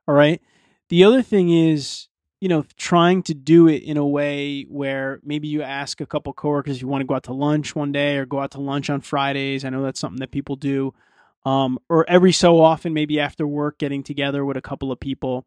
All 0.08 0.16
right. 0.16 0.42
The 0.90 1.04
other 1.04 1.22
thing 1.22 1.50
is, 1.50 2.08
you 2.40 2.48
know, 2.48 2.64
trying 2.78 3.24
to 3.24 3.34
do 3.34 3.68
it 3.68 3.84
in 3.84 3.98
a 3.98 4.06
way 4.06 4.64
where 4.70 5.20
maybe 5.24 5.48
you 5.48 5.64
ask 5.64 6.00
a 6.00 6.06
couple 6.06 6.32
coworkers 6.34 6.78
if 6.78 6.82
you 6.82 6.88
want 6.88 7.02
to 7.02 7.08
go 7.08 7.16
out 7.16 7.24
to 7.24 7.34
lunch 7.34 7.76
one 7.76 7.92
day 7.92 8.18
or 8.18 8.26
go 8.26 8.40
out 8.40 8.52
to 8.52 8.62
lunch 8.62 8.90
on 8.90 9.02
Fridays. 9.02 9.66
I 9.66 9.70
know 9.70 9.82
that's 9.84 10.00
something 10.00 10.20
that 10.20 10.32
people 10.32 10.56
do. 10.56 10.94
Um, 11.46 11.80
or 11.90 12.08
every 12.10 12.32
so 12.32 12.62
often, 12.62 12.94
maybe 12.94 13.20
after 13.20 13.48
work, 13.48 13.80
getting 13.80 14.04
together 14.04 14.46
with 14.46 14.58
a 14.58 14.62
couple 14.62 14.92
of 14.92 15.00
people. 15.00 15.46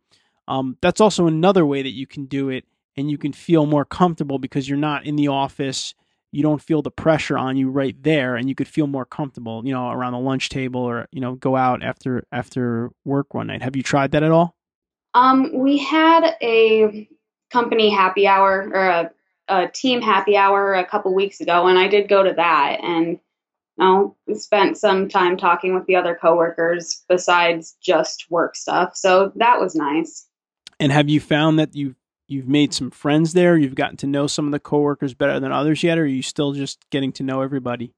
Um, 0.48 0.76
that's 0.80 1.00
also 1.00 1.26
another 1.26 1.64
way 1.64 1.82
that 1.82 1.90
you 1.90 2.06
can 2.06 2.26
do 2.26 2.48
it 2.48 2.64
and 2.96 3.10
you 3.10 3.18
can 3.18 3.32
feel 3.32 3.66
more 3.66 3.84
comfortable 3.84 4.38
because 4.38 4.68
you're 4.68 4.78
not 4.78 5.06
in 5.06 5.16
the 5.16 5.28
office 5.28 5.94
you 6.32 6.42
don't 6.42 6.62
feel 6.62 6.82
the 6.82 6.90
pressure 6.90 7.36
on 7.36 7.56
you 7.56 7.70
right 7.70 8.00
there 8.02 8.36
and 8.36 8.48
you 8.48 8.54
could 8.54 8.68
feel 8.68 8.86
more 8.86 9.04
comfortable, 9.04 9.62
you 9.64 9.72
know, 9.72 9.90
around 9.90 10.12
the 10.12 10.18
lunch 10.18 10.48
table 10.48 10.80
or, 10.80 11.08
you 11.10 11.20
know, 11.20 11.34
go 11.34 11.56
out 11.56 11.82
after 11.82 12.24
after 12.30 12.90
work 13.04 13.34
one 13.34 13.48
night. 13.48 13.62
Have 13.62 13.76
you 13.76 13.82
tried 13.82 14.12
that 14.12 14.22
at 14.22 14.30
all? 14.30 14.54
Um, 15.14 15.50
we 15.52 15.78
had 15.78 16.36
a 16.40 17.08
company 17.50 17.90
happy 17.90 18.26
hour 18.26 18.70
or 18.72 18.86
a, 18.88 19.10
a 19.48 19.68
team 19.68 20.00
happy 20.00 20.36
hour 20.36 20.74
a 20.74 20.86
couple 20.86 21.12
weeks 21.14 21.40
ago, 21.40 21.66
and 21.66 21.78
I 21.78 21.88
did 21.88 22.08
go 22.08 22.22
to 22.22 22.32
that 22.34 22.78
and 22.82 23.18
you 23.78 23.84
know, 23.84 24.16
spent 24.34 24.76
some 24.76 25.08
time 25.08 25.36
talking 25.36 25.74
with 25.74 25.86
the 25.86 25.96
other 25.96 26.16
coworkers 26.20 27.04
besides 27.08 27.76
just 27.82 28.30
work 28.30 28.54
stuff. 28.54 28.96
So 28.96 29.32
that 29.36 29.58
was 29.58 29.74
nice. 29.74 30.26
And 30.78 30.92
have 30.92 31.08
you 31.08 31.20
found 31.20 31.58
that 31.58 31.74
you 31.74 31.94
you've 32.30 32.48
made 32.48 32.72
some 32.72 32.90
friends 32.90 33.32
there? 33.32 33.56
You've 33.56 33.74
gotten 33.74 33.96
to 33.98 34.06
know 34.06 34.26
some 34.26 34.46
of 34.46 34.52
the 34.52 34.60
coworkers 34.60 35.14
better 35.14 35.40
than 35.40 35.52
others 35.52 35.82
yet, 35.82 35.98
or 35.98 36.02
are 36.02 36.06
you 36.06 36.22
still 36.22 36.52
just 36.52 36.88
getting 36.90 37.12
to 37.12 37.22
know 37.22 37.42
everybody? 37.42 37.92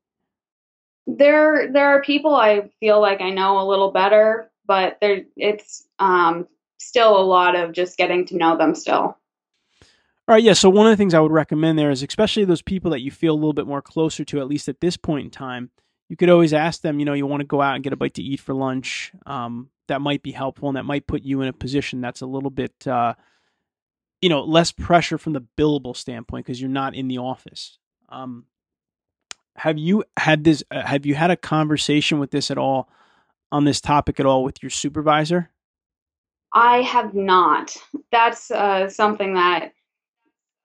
There, 1.07 1.71
there 1.73 1.89
are 1.89 2.03
people 2.03 2.35
I 2.35 2.71
feel 2.81 3.01
like 3.01 3.21
I 3.21 3.31
know 3.31 3.61
a 3.61 3.69
little 3.69 3.91
better, 3.91 4.51
but 4.67 4.99
there, 5.01 5.23
it's 5.37 5.85
um, 5.99 6.47
still 6.79 7.19
a 7.19 7.23
lot 7.23 7.57
of 7.57 7.73
just 7.73 7.97
getting 7.97 8.27
to 8.27 8.37
know 8.37 8.57
them 8.57 8.75
still. 8.75 9.17
All 10.29 10.37
right, 10.37 10.43
yeah. 10.43 10.53
So 10.53 10.71
one 10.71 10.87
of 10.87 10.91
the 10.91 10.97
things 10.97 11.15
I 11.15 11.21
would 11.21 11.33
recommend 11.33 11.79
there 11.79 11.91
is, 11.91 12.03
especially 12.03 12.45
those 12.45 12.63
people 12.63 12.93
that 12.93 13.01
you 13.01 13.11
feel 13.11 13.35
a 13.35 13.35
little 13.35 13.53
bit 13.53 13.67
more 13.67 13.83
closer 13.83 14.25
to, 14.25 14.41
at 14.41 14.47
least 14.47 14.69
at 14.69 14.81
this 14.81 14.97
point 14.97 15.25
in 15.25 15.31
time, 15.31 15.71
you 16.09 16.17
could 16.17 16.31
always 16.31 16.53
ask 16.53 16.81
them. 16.83 17.01
You 17.01 17.05
know, 17.05 17.13
you 17.13 17.27
want 17.27 17.41
to 17.41 17.47
go 17.47 17.61
out 17.61 17.75
and 17.75 17.83
get 17.83 17.93
a 17.93 17.97
bite 17.97 18.15
to 18.15 18.23
eat 18.23 18.39
for 18.39 18.55
lunch. 18.55 19.13
Um, 19.27 19.71
that 19.89 20.01
might 20.01 20.23
be 20.23 20.31
helpful, 20.31 20.69
and 20.69 20.77
that 20.77 20.85
might 20.85 21.09
put 21.09 21.23
you 21.23 21.41
in 21.41 21.49
a 21.49 21.53
position 21.53 22.01
that's 22.01 22.21
a 22.21 22.27
little 22.27 22.51
bit, 22.51 22.87
uh, 22.87 23.15
you 24.23 24.29
know, 24.29 24.43
less 24.43 24.73
pressure 24.73 25.19
from 25.19 25.35
the 25.35 25.45
billable 25.59 25.97
standpoint 25.97 26.47
because 26.47 26.61
you're 26.61 26.71
not 26.71 26.95
in 26.95 27.09
the 27.09 27.19
office. 27.19 27.79
Um, 28.09 28.47
have 29.57 29.77
you 29.77 30.05
had 30.17 30.45
this? 30.45 30.63
Uh, 30.71 30.87
have 30.87 31.05
you 31.05 31.15
had 31.15 31.31
a 31.31 31.37
conversation 31.37 32.19
with 32.19 32.31
this 32.31 32.51
at 32.51 32.57
all 32.57 32.89
on 33.51 33.65
this 33.65 33.81
topic 33.81 34.19
at 34.19 34.25
all 34.25 34.45
with 34.45 34.63
your 34.63 34.71
supervisor? 34.71 35.51
I 36.55 36.83
have 36.83 37.15
not. 37.15 37.77
That's 38.11 38.51
uh, 38.51 38.89
something 38.89 39.35
that 39.35 39.73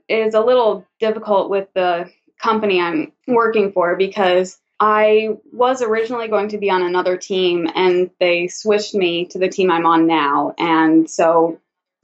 is 0.07 0.33
a 0.33 0.41
little 0.41 0.85
difficult 0.99 1.49
with 1.49 1.67
the 1.73 2.09
company 2.41 2.79
I'm 2.79 3.11
working 3.27 3.71
for 3.71 3.95
because 3.95 4.59
I 4.79 5.37
was 5.51 5.81
originally 5.81 6.27
going 6.27 6.49
to 6.49 6.57
be 6.57 6.69
on 6.69 6.83
another 6.83 7.17
team 7.17 7.67
and 7.73 8.11
they 8.19 8.47
switched 8.47 8.93
me 8.93 9.25
to 9.27 9.39
the 9.39 9.49
team 9.49 9.71
I'm 9.71 9.85
on 9.85 10.05
now. 10.05 10.53
And 10.57 11.09
so 11.09 11.59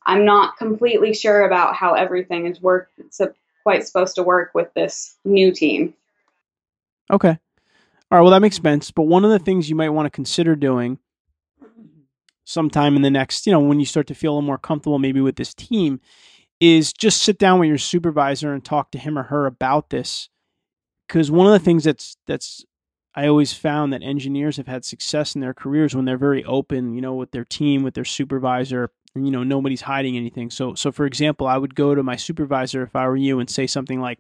I'm 0.05 0.25
not 0.25 0.57
completely 0.57 1.13
sure 1.13 1.45
about 1.45 1.75
how 1.75 1.93
everything 1.93 2.47
is 2.47 2.61
work 2.61 2.89
it's 2.97 3.21
quite 3.63 3.85
supposed 3.87 4.15
to 4.15 4.23
work 4.23 4.51
with 4.53 4.73
this 4.73 5.17
new 5.23 5.51
team. 5.51 5.93
Okay. 7.11 7.37
All 8.11 8.17
right, 8.17 8.21
well 8.21 8.31
that 8.31 8.41
makes 8.41 8.57
sense, 8.57 8.91
but 8.91 9.03
one 9.03 9.25
of 9.25 9.31
the 9.31 9.39
things 9.39 9.69
you 9.69 9.75
might 9.75 9.89
want 9.89 10.05
to 10.05 10.11
consider 10.11 10.55
doing 10.55 10.99
sometime 12.45 12.95
in 12.95 13.01
the 13.01 13.09
next, 13.09 13.47
you 13.47 13.53
know, 13.53 13.59
when 13.59 13.79
you 13.79 13.85
start 13.85 14.07
to 14.07 14.15
feel 14.15 14.33
a 14.33 14.35
little 14.35 14.45
more 14.45 14.57
comfortable 14.57 14.99
maybe 14.99 15.21
with 15.21 15.37
this 15.37 15.53
team 15.53 15.99
is 16.59 16.93
just 16.93 17.23
sit 17.23 17.37
down 17.37 17.59
with 17.59 17.69
your 17.69 17.77
supervisor 17.77 18.53
and 18.53 18.63
talk 18.63 18.91
to 18.91 18.97
him 18.97 19.17
or 19.17 19.23
her 19.23 19.45
about 19.45 19.89
this 19.89 20.29
because 21.07 21.31
one 21.31 21.47
of 21.47 21.53
the 21.53 21.59
things 21.59 21.83
that's 21.83 22.17
that's 22.27 22.65
I 23.15 23.27
always 23.27 23.53
found 23.53 23.93
that 23.93 24.01
engineers 24.01 24.57
have 24.57 24.67
had 24.67 24.83
success 24.83 25.35
in 25.35 25.41
their 25.41 25.53
careers 25.53 25.95
when 25.95 26.05
they're 26.05 26.17
very 26.17 26.43
open, 26.45 26.93
you 26.93 27.01
know, 27.01 27.13
with 27.13 27.31
their 27.31 27.45
team, 27.45 27.83
with 27.83 27.93
their 27.93 28.05
supervisor, 28.05 28.89
you 29.15 29.31
know 29.31 29.43
nobody's 29.43 29.81
hiding 29.81 30.17
anything. 30.17 30.49
So 30.49 30.75
so 30.75 30.91
for 30.91 31.05
example, 31.05 31.47
I 31.47 31.57
would 31.57 31.75
go 31.75 31.95
to 31.95 32.03
my 32.03 32.15
supervisor 32.15 32.83
if 32.83 32.95
I 32.95 33.07
were 33.07 33.15
you 33.15 33.39
and 33.39 33.49
say 33.49 33.67
something 33.67 33.99
like, 33.99 34.19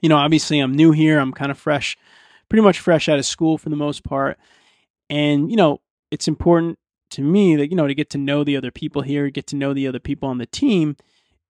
you 0.00 0.08
know, 0.08 0.16
obviously 0.16 0.58
I'm 0.58 0.72
new 0.72 0.92
here, 0.92 1.18
I'm 1.18 1.32
kind 1.32 1.50
of 1.50 1.58
fresh, 1.58 1.96
pretty 2.48 2.62
much 2.62 2.80
fresh 2.80 3.08
out 3.08 3.18
of 3.18 3.26
school 3.26 3.58
for 3.58 3.68
the 3.68 3.76
most 3.76 4.04
part, 4.04 4.38
and 5.08 5.50
you 5.50 5.56
know, 5.56 5.80
it's 6.10 6.28
important 6.28 6.78
to 7.10 7.22
me 7.22 7.56
that 7.56 7.70
you 7.70 7.76
know 7.76 7.86
to 7.86 7.94
get 7.94 8.10
to 8.10 8.18
know 8.18 8.44
the 8.44 8.56
other 8.56 8.70
people 8.70 9.02
here, 9.02 9.30
get 9.30 9.46
to 9.48 9.56
know 9.56 9.72
the 9.74 9.86
other 9.86 10.00
people 10.00 10.28
on 10.28 10.38
the 10.38 10.46
team, 10.46 10.96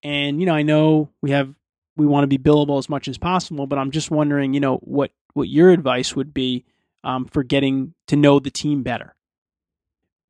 and 0.02 0.40
you 0.40 0.47
know 0.47 0.54
I 0.54 0.62
know 0.62 1.11
we 1.23 1.30
have 1.30 1.54
we 1.97 2.06
want 2.06 2.25
to 2.25 2.28
be 2.28 2.38
billable 2.38 2.78
as 2.78 2.88
much 2.88 3.09
as 3.09 3.18
possible, 3.18 3.66
but 3.66 3.78
I'm 3.78 3.90
just 3.90 4.11
wondering, 4.11 4.54
you 4.54 4.61
know, 4.61 4.76
what 4.78 5.12
what 5.35 5.49
your 5.49 5.71
advice 5.71 6.14
would 6.14 6.35
be 6.35 6.64
um, 7.04 7.26
for 7.26 7.42
getting 7.42 7.94
to 8.09 8.16
know 8.16 8.38
the 8.38 8.50
team 8.50 8.82
better. 8.82 9.14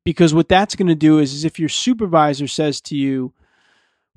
Because 0.05 0.33
what 0.33 0.49
that's 0.49 0.75
going 0.75 0.87
to 0.87 0.95
do 0.95 1.19
is, 1.19 1.33
is 1.33 1.45
if 1.45 1.59
your 1.59 1.69
supervisor 1.69 2.47
says 2.47 2.81
to 2.81 2.95
you, 2.95 3.33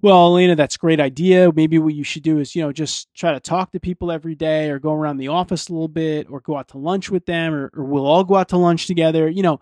well, 0.02 0.26
Elena, 0.26 0.56
that's 0.56 0.76
a 0.76 0.78
great 0.78 1.00
idea. 1.00 1.52
Maybe 1.52 1.78
what 1.78 1.94
you 1.94 2.04
should 2.04 2.22
do 2.22 2.38
is, 2.38 2.54
you 2.54 2.62
know, 2.62 2.72
just 2.72 3.12
try 3.14 3.32
to 3.32 3.40
talk 3.40 3.72
to 3.72 3.80
people 3.80 4.12
every 4.12 4.34
day 4.34 4.70
or 4.70 4.78
go 4.78 4.92
around 4.92 5.16
the 5.16 5.28
office 5.28 5.68
a 5.68 5.72
little 5.72 5.88
bit 5.88 6.26
or 6.30 6.40
go 6.40 6.56
out 6.56 6.68
to 6.68 6.78
lunch 6.78 7.10
with 7.10 7.26
them 7.26 7.54
or, 7.54 7.70
or 7.74 7.84
we'll 7.84 8.06
all 8.06 8.24
go 8.24 8.36
out 8.36 8.48
to 8.50 8.58
lunch 8.58 8.86
together, 8.86 9.28
you 9.28 9.42
know, 9.42 9.60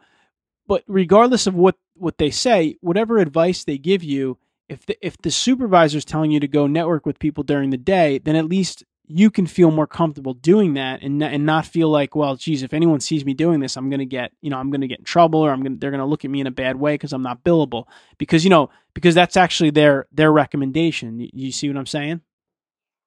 but 0.66 0.82
regardless 0.86 1.46
of 1.46 1.54
what 1.54 1.76
what 1.96 2.18
they 2.18 2.30
say, 2.30 2.76
whatever 2.80 3.18
advice 3.18 3.64
they 3.64 3.78
give 3.78 4.02
you, 4.02 4.38
if 4.68 4.86
the 4.86 5.06
if 5.06 5.16
the 5.18 5.30
supervisor 5.30 5.98
is 5.98 6.04
telling 6.04 6.30
you 6.30 6.40
to 6.40 6.48
go 6.48 6.66
network 6.66 7.06
with 7.06 7.18
people 7.18 7.44
during 7.44 7.70
the 7.70 7.76
day, 7.76 8.18
then 8.18 8.36
at 8.36 8.46
least 8.46 8.82
you 9.06 9.30
can 9.30 9.46
feel 9.46 9.70
more 9.70 9.86
comfortable 9.86 10.32
doing 10.34 10.74
that 10.74 11.02
and 11.02 11.22
and 11.22 11.44
not 11.44 11.66
feel 11.66 11.90
like, 11.90 12.14
well, 12.14 12.36
geez, 12.36 12.62
if 12.62 12.72
anyone 12.72 13.00
sees 13.00 13.24
me 13.24 13.34
doing 13.34 13.60
this, 13.60 13.76
I'm 13.76 13.90
going 13.90 14.00
to 14.00 14.06
get, 14.06 14.32
you 14.40 14.50
know, 14.50 14.56
I'm 14.56 14.70
to 14.72 14.86
get 14.86 15.00
in 15.00 15.04
trouble 15.04 15.40
or 15.40 15.50
I'm 15.50 15.62
gonna 15.62 15.76
they're 15.78 15.90
going 15.90 16.00
to 16.00 16.06
look 16.06 16.24
at 16.24 16.30
me 16.30 16.40
in 16.40 16.46
a 16.46 16.52
bad 16.52 16.76
way 16.76 16.94
because 16.94 17.12
I'm 17.12 17.22
not 17.22 17.44
billable. 17.44 17.84
Because 18.18 18.44
you 18.44 18.50
know, 18.50 18.70
because 18.94 19.14
that's 19.14 19.36
actually 19.36 19.70
their 19.70 20.06
their 20.12 20.32
recommendation. 20.32 21.20
You, 21.20 21.28
you 21.32 21.52
see 21.52 21.68
what 21.68 21.76
I'm 21.76 21.86
saying? 21.86 22.22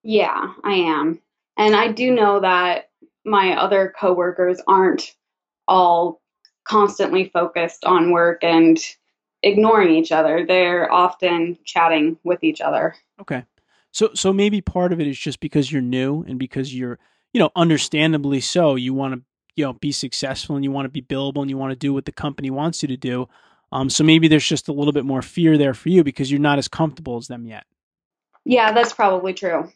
Yeah, 0.03 0.53
I 0.63 0.73
am, 0.73 1.19
and 1.57 1.75
I 1.75 1.91
do 1.91 2.11
know 2.11 2.41
that 2.41 2.89
my 3.25 3.57
other 3.57 3.93
coworkers 3.99 4.61
aren't 4.67 5.15
all 5.67 6.21
constantly 6.63 7.29
focused 7.29 7.85
on 7.85 8.11
work 8.11 8.43
and 8.43 8.77
ignoring 9.41 9.95
each 9.95 10.11
other. 10.11 10.45
They're 10.45 10.91
often 10.91 11.57
chatting 11.65 12.17
with 12.23 12.43
each 12.43 12.61
other. 12.61 12.95
Okay. 13.19 13.43
So 13.97 14.11
so 14.13 14.31
maybe 14.31 14.61
part 14.61 14.93
of 14.93 15.01
it 15.01 15.07
is 15.07 15.17
just 15.17 15.39
because 15.39 15.71
you're 15.71 15.81
new 15.81 16.21
and 16.27 16.37
because 16.37 16.71
you're, 16.71 16.99
you 17.33 17.39
know, 17.39 17.49
understandably 17.55 18.41
so, 18.41 18.75
you 18.75 18.93
want 18.93 19.15
to, 19.15 19.21
you 19.55 19.65
know, 19.65 19.73
be 19.73 19.91
successful 19.91 20.55
and 20.55 20.63
you 20.63 20.69
want 20.69 20.85
to 20.85 20.89
be 20.89 21.01
billable 21.01 21.41
and 21.41 21.49
you 21.49 21.57
want 21.57 21.71
to 21.71 21.75
do 21.75 21.91
what 21.91 22.05
the 22.05 22.11
company 22.11 22.51
wants 22.51 22.83
you 22.83 22.87
to 22.89 22.95
do. 22.95 23.27
Um 23.71 23.89
so 23.89 24.03
maybe 24.03 24.27
there's 24.27 24.47
just 24.47 24.67
a 24.67 24.71
little 24.71 24.93
bit 24.93 25.03
more 25.03 25.23
fear 25.23 25.57
there 25.57 25.73
for 25.73 25.89
you 25.89 26.03
because 26.03 26.29
you're 26.29 26.39
not 26.39 26.59
as 26.59 26.67
comfortable 26.67 27.17
as 27.17 27.25
them 27.25 27.47
yet. 27.47 27.63
Yeah, 28.45 28.71
that's 28.71 28.93
probably 28.93 29.33
true. 29.33 29.67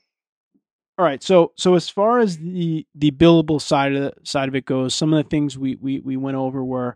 All 0.99 1.05
right. 1.05 1.23
So 1.23 1.53
so 1.55 1.73
as 1.73 1.89
far 1.89 2.19
as 2.19 2.37
the 2.37 2.85
the 2.93 3.09
billable 3.09 3.59
side 3.59 3.95
of 3.95 4.03
the, 4.03 4.13
side 4.23 4.49
of 4.49 4.53
it 4.55 4.65
goes, 4.65 4.93
some 4.93 5.15
of 5.15 5.23
the 5.23 5.27
things 5.31 5.57
we 5.57 5.77
we 5.77 5.99
we 5.99 6.15
went 6.15 6.37
over 6.37 6.63
were 6.63 6.95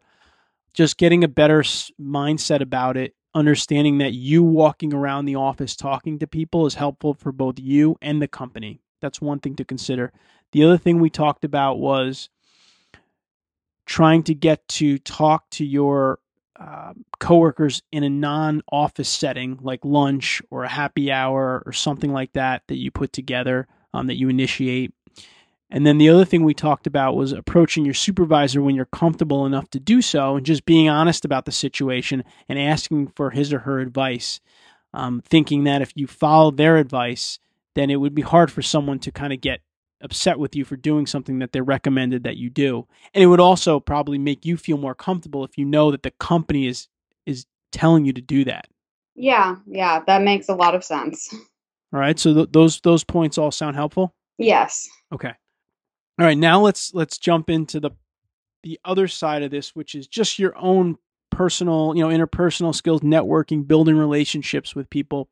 just 0.76 0.98
getting 0.98 1.24
a 1.24 1.28
better 1.28 1.62
mindset 2.00 2.62
about 2.62 2.98
it, 2.98 3.16
understanding 3.36 3.98
that 4.00 4.14
you 4.14 4.42
walking 4.42 4.94
around 4.94 5.26
the 5.26 5.36
office 5.36 5.76
talking 5.76 6.18
to 6.20 6.26
people 6.26 6.66
is 6.66 6.76
helpful 6.76 7.14
for 7.14 7.32
both 7.32 7.60
you 7.60 7.98
and 8.02 8.22
the 8.22 8.28
company. 8.28 8.80
That's 9.02 9.22
one 9.22 9.40
thing 9.40 9.56
to 9.58 9.66
consider. 9.66 10.14
The 10.54 10.64
other 10.64 10.78
thing 10.78 11.00
we 11.00 11.10
talked 11.10 11.44
about 11.44 11.78
was 11.78 12.30
trying 13.86 14.24
to 14.24 14.34
get 14.34 14.68
to 14.68 14.98
talk 15.00 15.50
to 15.52 15.66
your 15.66 16.20
uh, 16.58 16.94
coworkers 17.20 17.84
in 17.92 18.04
a 18.04 18.10
non-office 18.10 19.10
setting 19.10 19.60
like 19.62 19.84
lunch 19.84 20.42
or 20.50 20.64
a 20.64 20.70
happy 20.70 21.12
hour 21.12 21.62
or 21.66 21.74
something 21.74 22.14
like 22.14 22.32
that 22.32 22.64
that 22.68 22.78
you 22.78 22.90
put 22.90 23.12
together 23.12 23.68
um, 23.94 24.08
that 24.08 24.16
you 24.16 24.30
initiate 24.30 24.94
and 25.72 25.86
then 25.86 25.98
the 25.98 26.10
other 26.10 26.26
thing 26.26 26.44
we 26.44 26.54
talked 26.54 26.86
about 26.86 27.16
was 27.16 27.32
approaching 27.32 27.86
your 27.86 27.94
supervisor 27.94 28.62
when 28.62 28.76
you're 28.76 28.86
comfortable 28.86 29.46
enough 29.46 29.70
to 29.72 29.80
do 29.80 30.02
so 30.02 30.36
and 30.36 30.46
just 30.46 30.66
being 30.66 30.90
honest 30.90 31.26
about 31.26 31.46
the 31.46 31.52
situation 31.52 32.24
and 32.48 32.60
asking 32.60 33.08
for 33.08 33.32
his 33.32 33.52
or 33.52 33.60
her 33.60 33.80
advice. 33.80 34.40
Um, 34.94 35.22
thinking 35.26 35.66
that 35.66 35.82
if 35.82 35.92
you 35.96 36.08
follow 36.08 36.52
their 36.52 36.78
advice, 36.78 37.40
then 37.74 37.90
it 37.90 37.98
would 37.98 38.16
be 38.16 38.22
hard 38.22 38.50
for 38.50 38.62
someone 38.62 39.00
to 39.00 39.12
kind 39.12 39.34
of 39.34 39.42
get 39.42 39.60
upset 40.02 40.40
with 40.40 40.56
you 40.56 40.64
for 40.64 40.78
doing 40.78 41.06
something 41.06 41.40
that 41.40 41.52
they 41.52 41.60
recommended 41.60 42.24
that 42.24 42.38
you 42.38 42.50
do. 42.50 42.88
And 43.14 43.22
it 43.22 43.28
would 43.28 43.42
also 43.42 43.80
probably 43.80 44.18
make 44.18 44.46
you 44.46 44.56
feel 44.56 44.78
more 44.78 44.96
comfortable 44.96 45.44
if 45.44 45.58
you 45.58 45.66
know 45.66 45.92
that 45.92 46.04
the 46.04 46.12
company 46.12 46.68
is 46.68 46.88
is 47.26 47.46
telling 47.72 48.06
you 48.06 48.14
to 48.14 48.22
do 48.22 48.46
that. 48.46 48.68
Yeah, 49.16 49.56
yeah, 49.66 50.02
that 50.08 50.22
makes 50.22 50.48
a 50.48 50.56
lot 50.56 50.76
of 50.76 50.84
sense. 50.84 51.34
All 51.92 52.00
right, 52.00 52.18
so 52.18 52.34
th- 52.34 52.50
those 52.52 52.80
those 52.82 53.04
points 53.04 53.38
all 53.38 53.52
sound 53.52 53.76
helpful? 53.76 54.14
Yes. 54.38 54.88
Okay. 55.12 55.34
All 56.18 56.26
right, 56.26 56.38
now 56.38 56.62
let's 56.62 56.94
let's 56.94 57.18
jump 57.18 57.50
into 57.50 57.80
the 57.80 57.92
the 58.64 58.80
other 58.86 59.08
side 59.08 59.44
of 59.44 59.52
this, 59.52 59.76
which 59.76 59.94
is 59.96 60.08
just 60.08 60.40
your 60.40 60.58
own 60.58 60.98
personal, 61.30 61.94
you 61.96 62.02
know, 62.02 62.10
interpersonal 62.10 62.74
skills, 62.74 63.02
networking, 63.02 63.68
building 63.68 63.98
relationships 63.98 64.76
with 64.76 64.90
people. 64.90 65.30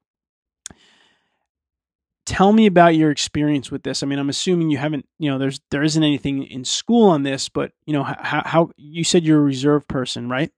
Tell 2.26 2.54
me 2.54 2.66
about 2.66 2.96
your 2.96 3.12
experience 3.12 3.72
with 3.72 3.84
this. 3.84 4.04
I 4.04 4.06
mean, 4.06 4.20
I'm 4.20 4.30
assuming 4.30 4.70
you 4.70 4.78
haven't, 4.78 5.06
you 5.20 5.30
know, 5.32 5.38
there's 5.38 5.62
there 5.72 5.84
isn't 5.84 6.04
anything 6.04 6.44
in 6.44 6.64
school 6.64 7.10
on 7.10 7.24
this, 7.24 7.50
but 7.50 7.72
you 7.86 7.94
know, 7.94 8.04
how, 8.04 8.44
how 8.46 8.70
you 8.78 9.04
said 9.04 9.24
you're 9.24 9.40
a 9.40 9.44
reserve 9.44 9.88
person, 9.88 10.30
right? 10.30 10.52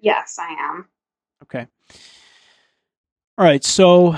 Yes, 0.00 0.38
I 0.38 0.48
am. 0.48 0.86
Okay. 1.42 1.66
All 3.38 3.44
right. 3.44 3.64
So 3.64 4.16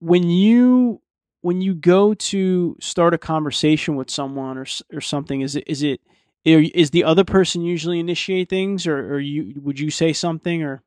when 0.00 0.28
you 0.28 1.00
when 1.44 1.60
you 1.60 1.74
go 1.74 2.14
to 2.14 2.74
start 2.80 3.12
a 3.12 3.18
conversation 3.18 3.96
with 3.96 4.08
someone 4.08 4.56
or 4.56 4.64
or 4.94 5.02
something, 5.02 5.42
is 5.42 5.56
it 5.56 5.64
is 5.66 5.82
it 5.82 6.00
is 6.42 6.90
the 6.90 7.04
other 7.04 7.22
person 7.22 7.60
usually 7.60 8.00
initiate 8.00 8.48
things, 8.48 8.86
or, 8.86 9.14
or 9.14 9.20
you 9.20 9.52
would 9.60 9.78
you 9.78 9.90
say 9.90 10.14
something, 10.14 10.62
or? 10.62 10.82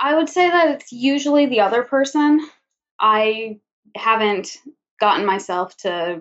I 0.00 0.16
would 0.16 0.28
say 0.28 0.50
that 0.50 0.70
it's 0.70 0.90
usually 0.90 1.46
the 1.46 1.60
other 1.60 1.84
person. 1.84 2.44
I 2.98 3.60
haven't 3.94 4.56
gotten 4.98 5.24
myself 5.24 5.76
to 5.78 6.20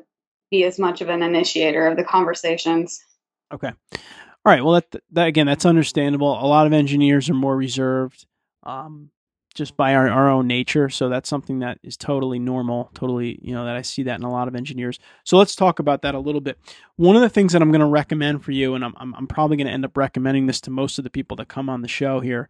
be 0.52 0.64
as 0.64 0.78
much 0.78 1.02
of 1.02 1.10
an 1.10 1.24
initiator 1.24 1.88
of 1.88 1.98
the 1.98 2.04
conversations. 2.04 3.04
Okay. 3.52 3.72
All 3.94 4.00
right. 4.46 4.64
Well, 4.64 4.74
that, 4.74 4.96
that 5.14 5.28
again, 5.28 5.48
that's 5.48 5.66
understandable. 5.66 6.32
A 6.32 6.46
lot 6.46 6.68
of 6.68 6.74
engineers 6.74 7.32
are 7.32 7.34
more 7.34 7.58
reserved. 7.58 8.28
Um, 8.62 9.10
just 9.56 9.76
by 9.76 9.96
our, 9.96 10.08
our 10.08 10.30
own 10.30 10.46
nature. 10.46 10.90
So 10.90 11.10
that's 11.10 11.30
something 11.30 11.60
that 11.60 11.80
is 11.82 11.98
totally 11.98 12.38
normal, 12.38 12.92
totally, 12.94 13.40
you 13.42 13.56
know, 13.56 13.66
that 13.66 13.76
I 13.76 13.82
see 13.82 14.04
that 14.04 14.20
in 14.20 14.24
a 14.24 14.32
lot 14.32 14.48
of 14.48 14.56
engineers. 14.56 15.00
So 15.24 15.38
let's 15.38 15.56
talk 15.56 15.80
about 15.80 16.04
that 16.04 16.14
a 16.14 16.20
little 16.20 16.42
bit. 16.42 16.60
One 16.98 17.16
of 17.16 17.22
the 17.22 17.30
things 17.30 17.54
that 17.54 17.62
I'm 17.62 17.72
going 17.72 17.80
to 17.80 17.88
recommend 17.88 18.44
for 18.44 18.52
you, 18.52 18.76
and 18.76 18.86
I'm, 18.86 18.94
I'm, 18.98 19.16
I'm 19.16 19.28
probably 19.28 19.58
going 19.58 19.68
to 19.68 19.74
end 19.74 19.86
up 19.86 19.98
recommending 19.98 20.46
this 20.46 20.62
to 20.62 20.72
most 20.72 20.98
of 20.98 21.04
the 21.04 21.10
people 21.10 21.36
that 21.38 21.48
come 21.48 21.70
on 21.70 21.82
the 21.82 21.88
show 21.88 22.20
here, 22.20 22.50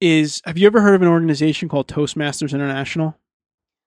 is 0.00 0.42
have 0.44 0.58
you 0.58 0.66
ever 0.66 0.80
heard 0.80 0.94
of 0.94 1.02
an 1.02 1.08
organization 1.08 1.68
called 1.68 1.88
Toastmasters 1.88 2.52
International? 2.52 3.16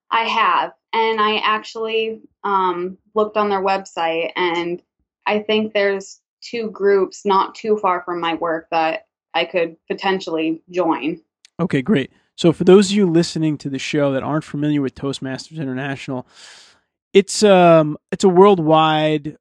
I 0.10 0.24
have. 0.24 0.72
And 0.94 1.20
I 1.20 1.38
actually 1.44 2.22
um, 2.44 2.98
looked 3.14 3.38
on 3.38 3.50
their 3.50 3.62
website, 3.62 4.32
and 4.36 4.82
I 5.26 5.40
think 5.40 5.74
there's 5.74 6.22
two 6.42 6.72
groups 6.72 7.26
not 7.26 7.54
too 7.56 7.78
far 7.78 8.02
from 8.04 8.22
my 8.22 8.36
work 8.36 8.68
that 8.72 9.08
I 9.34 9.46
could 9.46 9.76
potentially 9.88 10.64
join. 10.72 11.22
Okay, 11.60 11.82
great. 11.82 12.12
So 12.36 12.54
for 12.54 12.64
those 12.64 12.92
of 12.92 12.96
you 12.96 13.10
listening 13.10 13.58
to 13.60 13.70
the 13.70 13.80
show 13.80 14.14
that 14.14 14.24
aren't 14.24 14.44
familiar 14.44 14.82
with 14.82 14.96
Toastmasters 14.96 15.58
International, 15.58 16.28
it's 17.14 17.42
um 17.44 17.98
it's 18.12 18.24
a 18.24 18.30
worldwide 18.30 19.38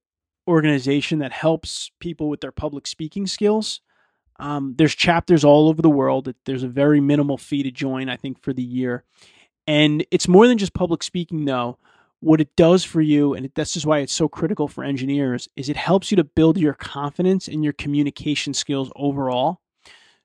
organization 0.49 1.19
that 1.19 1.33
helps 1.33 1.91
people 2.01 2.29
with 2.29 2.41
their 2.41 2.53
public 2.53 2.87
speaking 2.87 3.27
skills. 3.27 3.81
Um, 4.39 4.75
there's 4.79 4.95
chapters 4.95 5.45
all 5.45 5.69
over 5.69 5.83
the 5.83 5.91
world. 5.91 6.33
There's 6.45 6.63
a 6.63 6.69
very 6.69 7.01
minimal 7.01 7.39
fee 7.39 7.63
to 7.65 7.71
join, 7.71 8.09
I 8.09 8.17
think, 8.17 8.43
for 8.43 8.53
the 8.53 8.63
year. 8.63 9.05
And 9.67 10.07
it's 10.11 10.29
more 10.29 10.47
than 10.47 10.59
just 10.59 10.75
public 10.75 11.03
speaking, 11.03 11.45
though. 11.47 11.79
What 12.21 12.41
it 12.41 12.55
does 12.57 12.85
for 12.85 13.01
you, 13.01 13.35
and 13.35 13.51
that's 13.55 13.75
just 13.75 13.87
why 13.87 14.01
it's 14.01 14.13
so 14.13 14.29
critical 14.29 14.69
for 14.69 14.85
engineers, 14.85 15.49
is 15.57 15.69
it 15.69 15.77
helps 15.77 16.11
you 16.11 16.17
to 16.17 16.25
build 16.25 16.59
your 16.59 16.75
confidence 16.75 17.49
and 17.49 17.65
your 17.65 17.73
communication 17.73 18.55
skills 18.55 18.91
overall. 18.97 19.61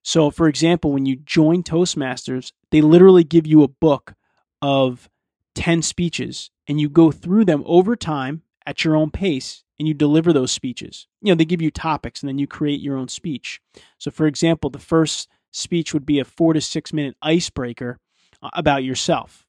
So, 0.04 0.32
for 0.32 0.48
example, 0.48 0.92
when 0.92 1.06
you 1.06 1.16
join 1.16 1.64
Toastmasters, 1.64 2.54
they 2.72 2.82
literally 2.82 3.24
give 3.24 3.46
you 3.46 3.64
a 3.64 3.68
book 3.68 4.16
of 4.62 5.10
10 5.56 5.82
speeches 5.82 6.50
and 6.68 6.80
you 6.80 6.90
go 6.90 7.12
through 7.12 7.46
them 7.46 7.64
over 7.66 7.96
time 7.96 8.42
at 8.66 8.84
your 8.84 8.96
own 8.96 9.12
pace 9.12 9.64
and 9.78 9.88
you 9.88 9.94
deliver 9.94 10.32
those 10.32 10.52
speeches. 10.52 11.08
You 11.22 11.32
know, 11.32 11.36
they 11.36 11.46
give 11.46 11.62
you 11.62 11.72
topics 11.72 12.22
and 12.22 12.30
then 12.30 12.38
you 12.38 12.48
create 12.48 12.82
your 12.82 12.98
own 12.98 13.08
speech. 13.08 13.62
So, 13.98 14.12
for 14.12 14.28
example, 14.28 14.70
the 14.70 14.80
first 14.80 15.28
speech 15.52 15.94
would 15.94 16.06
be 16.06 16.20
a 16.20 16.26
four 16.26 16.54
to 16.54 16.62
six 16.62 16.94
minute 16.94 17.16
icebreaker 17.22 18.00
uh, 18.42 18.50
about 18.54 18.84
yourself. 18.84 19.46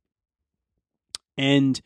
And 1.36 1.80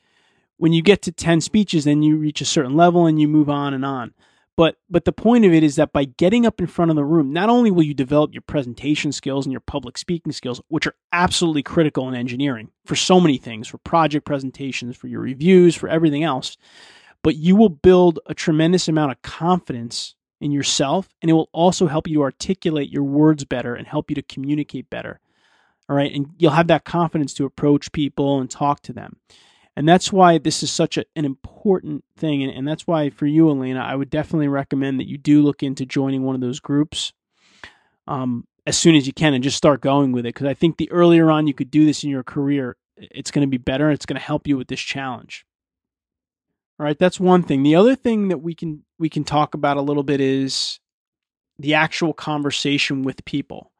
when 0.56 0.72
you 0.72 0.82
get 0.82 1.02
to 1.02 1.12
10 1.12 1.40
speeches, 1.40 1.84
then 1.84 2.02
you 2.02 2.16
reach 2.16 2.40
a 2.40 2.46
certain 2.46 2.76
level 2.76 3.06
and 3.06 3.20
you 3.20 3.28
move 3.28 3.50
on 3.50 3.74
and 3.74 3.84
on. 3.84 4.14
But 4.56 4.76
but 4.88 5.04
the 5.04 5.12
point 5.12 5.44
of 5.44 5.52
it 5.52 5.62
is 5.62 5.76
that 5.76 5.92
by 5.92 6.04
getting 6.04 6.46
up 6.46 6.60
in 6.60 6.66
front 6.66 6.90
of 6.90 6.96
the 6.96 7.04
room, 7.04 7.32
not 7.32 7.50
only 7.50 7.70
will 7.70 7.82
you 7.82 7.92
develop 7.92 8.32
your 8.32 8.42
presentation 8.42 9.12
skills 9.12 9.44
and 9.44 9.52
your 9.52 9.60
public 9.60 9.98
speaking 9.98 10.32
skills, 10.32 10.62
which 10.68 10.86
are 10.86 10.94
absolutely 11.12 11.62
critical 11.62 12.08
in 12.08 12.14
engineering 12.14 12.70
for 12.86 12.96
so 12.96 13.20
many 13.20 13.36
things, 13.36 13.68
for 13.68 13.78
project 13.78 14.24
presentations, 14.24 14.96
for 14.96 15.08
your 15.08 15.20
reviews, 15.20 15.74
for 15.74 15.88
everything 15.88 16.24
else, 16.24 16.56
but 17.22 17.36
you 17.36 17.54
will 17.54 17.68
build 17.68 18.18
a 18.26 18.34
tremendous 18.34 18.88
amount 18.88 19.12
of 19.12 19.20
confidence 19.20 20.14
in 20.40 20.52
yourself 20.52 21.08
and 21.20 21.30
it 21.30 21.34
will 21.34 21.48
also 21.52 21.86
help 21.86 22.06
you 22.08 22.16
to 22.16 22.22
articulate 22.22 22.90
your 22.90 23.04
words 23.04 23.44
better 23.44 23.74
and 23.74 23.86
help 23.86 24.10
you 24.10 24.14
to 24.14 24.22
communicate 24.22 24.88
better. 24.88 25.20
All 25.88 25.96
right, 25.96 26.12
and 26.12 26.26
you'll 26.38 26.50
have 26.50 26.66
that 26.68 26.84
confidence 26.84 27.32
to 27.34 27.44
approach 27.44 27.92
people 27.92 28.40
and 28.40 28.50
talk 28.50 28.80
to 28.82 28.92
them. 28.92 29.18
And 29.76 29.88
that's 29.88 30.12
why 30.12 30.38
this 30.38 30.62
is 30.62 30.72
such 30.72 30.96
a, 30.96 31.04
an 31.14 31.24
important 31.24 31.55
thing. 32.16 32.42
And, 32.42 32.52
and 32.52 32.66
that's 32.66 32.86
why 32.86 33.10
for 33.10 33.26
you, 33.26 33.48
Elena, 33.50 33.80
I 33.80 33.94
would 33.94 34.10
definitely 34.10 34.48
recommend 34.48 35.00
that 35.00 35.08
you 35.08 35.18
do 35.18 35.42
look 35.42 35.62
into 35.62 35.86
joining 35.86 36.22
one 36.22 36.34
of 36.34 36.40
those 36.40 36.60
groups 36.60 37.12
um, 38.06 38.46
as 38.66 38.76
soon 38.76 38.94
as 38.94 39.06
you 39.06 39.12
can 39.12 39.34
and 39.34 39.44
just 39.44 39.56
start 39.56 39.80
going 39.80 40.12
with 40.12 40.26
it. 40.26 40.34
Because 40.34 40.46
I 40.46 40.54
think 40.54 40.76
the 40.76 40.90
earlier 40.90 41.30
on 41.30 41.46
you 41.46 41.54
could 41.54 41.70
do 41.70 41.84
this 41.84 42.04
in 42.04 42.10
your 42.10 42.22
career, 42.22 42.76
it's 42.96 43.30
going 43.30 43.46
to 43.46 43.50
be 43.50 43.58
better. 43.58 43.90
It's 43.90 44.06
going 44.06 44.18
to 44.18 44.26
help 44.26 44.46
you 44.46 44.56
with 44.56 44.68
this 44.68 44.80
challenge. 44.80 45.44
All 46.78 46.84
right, 46.84 46.98
that's 46.98 47.18
one 47.18 47.42
thing. 47.42 47.62
The 47.62 47.74
other 47.74 47.96
thing 47.96 48.28
that 48.28 48.38
we 48.38 48.54
can 48.54 48.84
we 48.98 49.08
can 49.08 49.24
talk 49.24 49.54
about 49.54 49.78
a 49.78 49.82
little 49.82 50.02
bit 50.02 50.20
is 50.20 50.78
the 51.58 51.74
actual 51.74 52.12
conversation 52.12 53.02
with 53.02 53.24
people. 53.24 53.72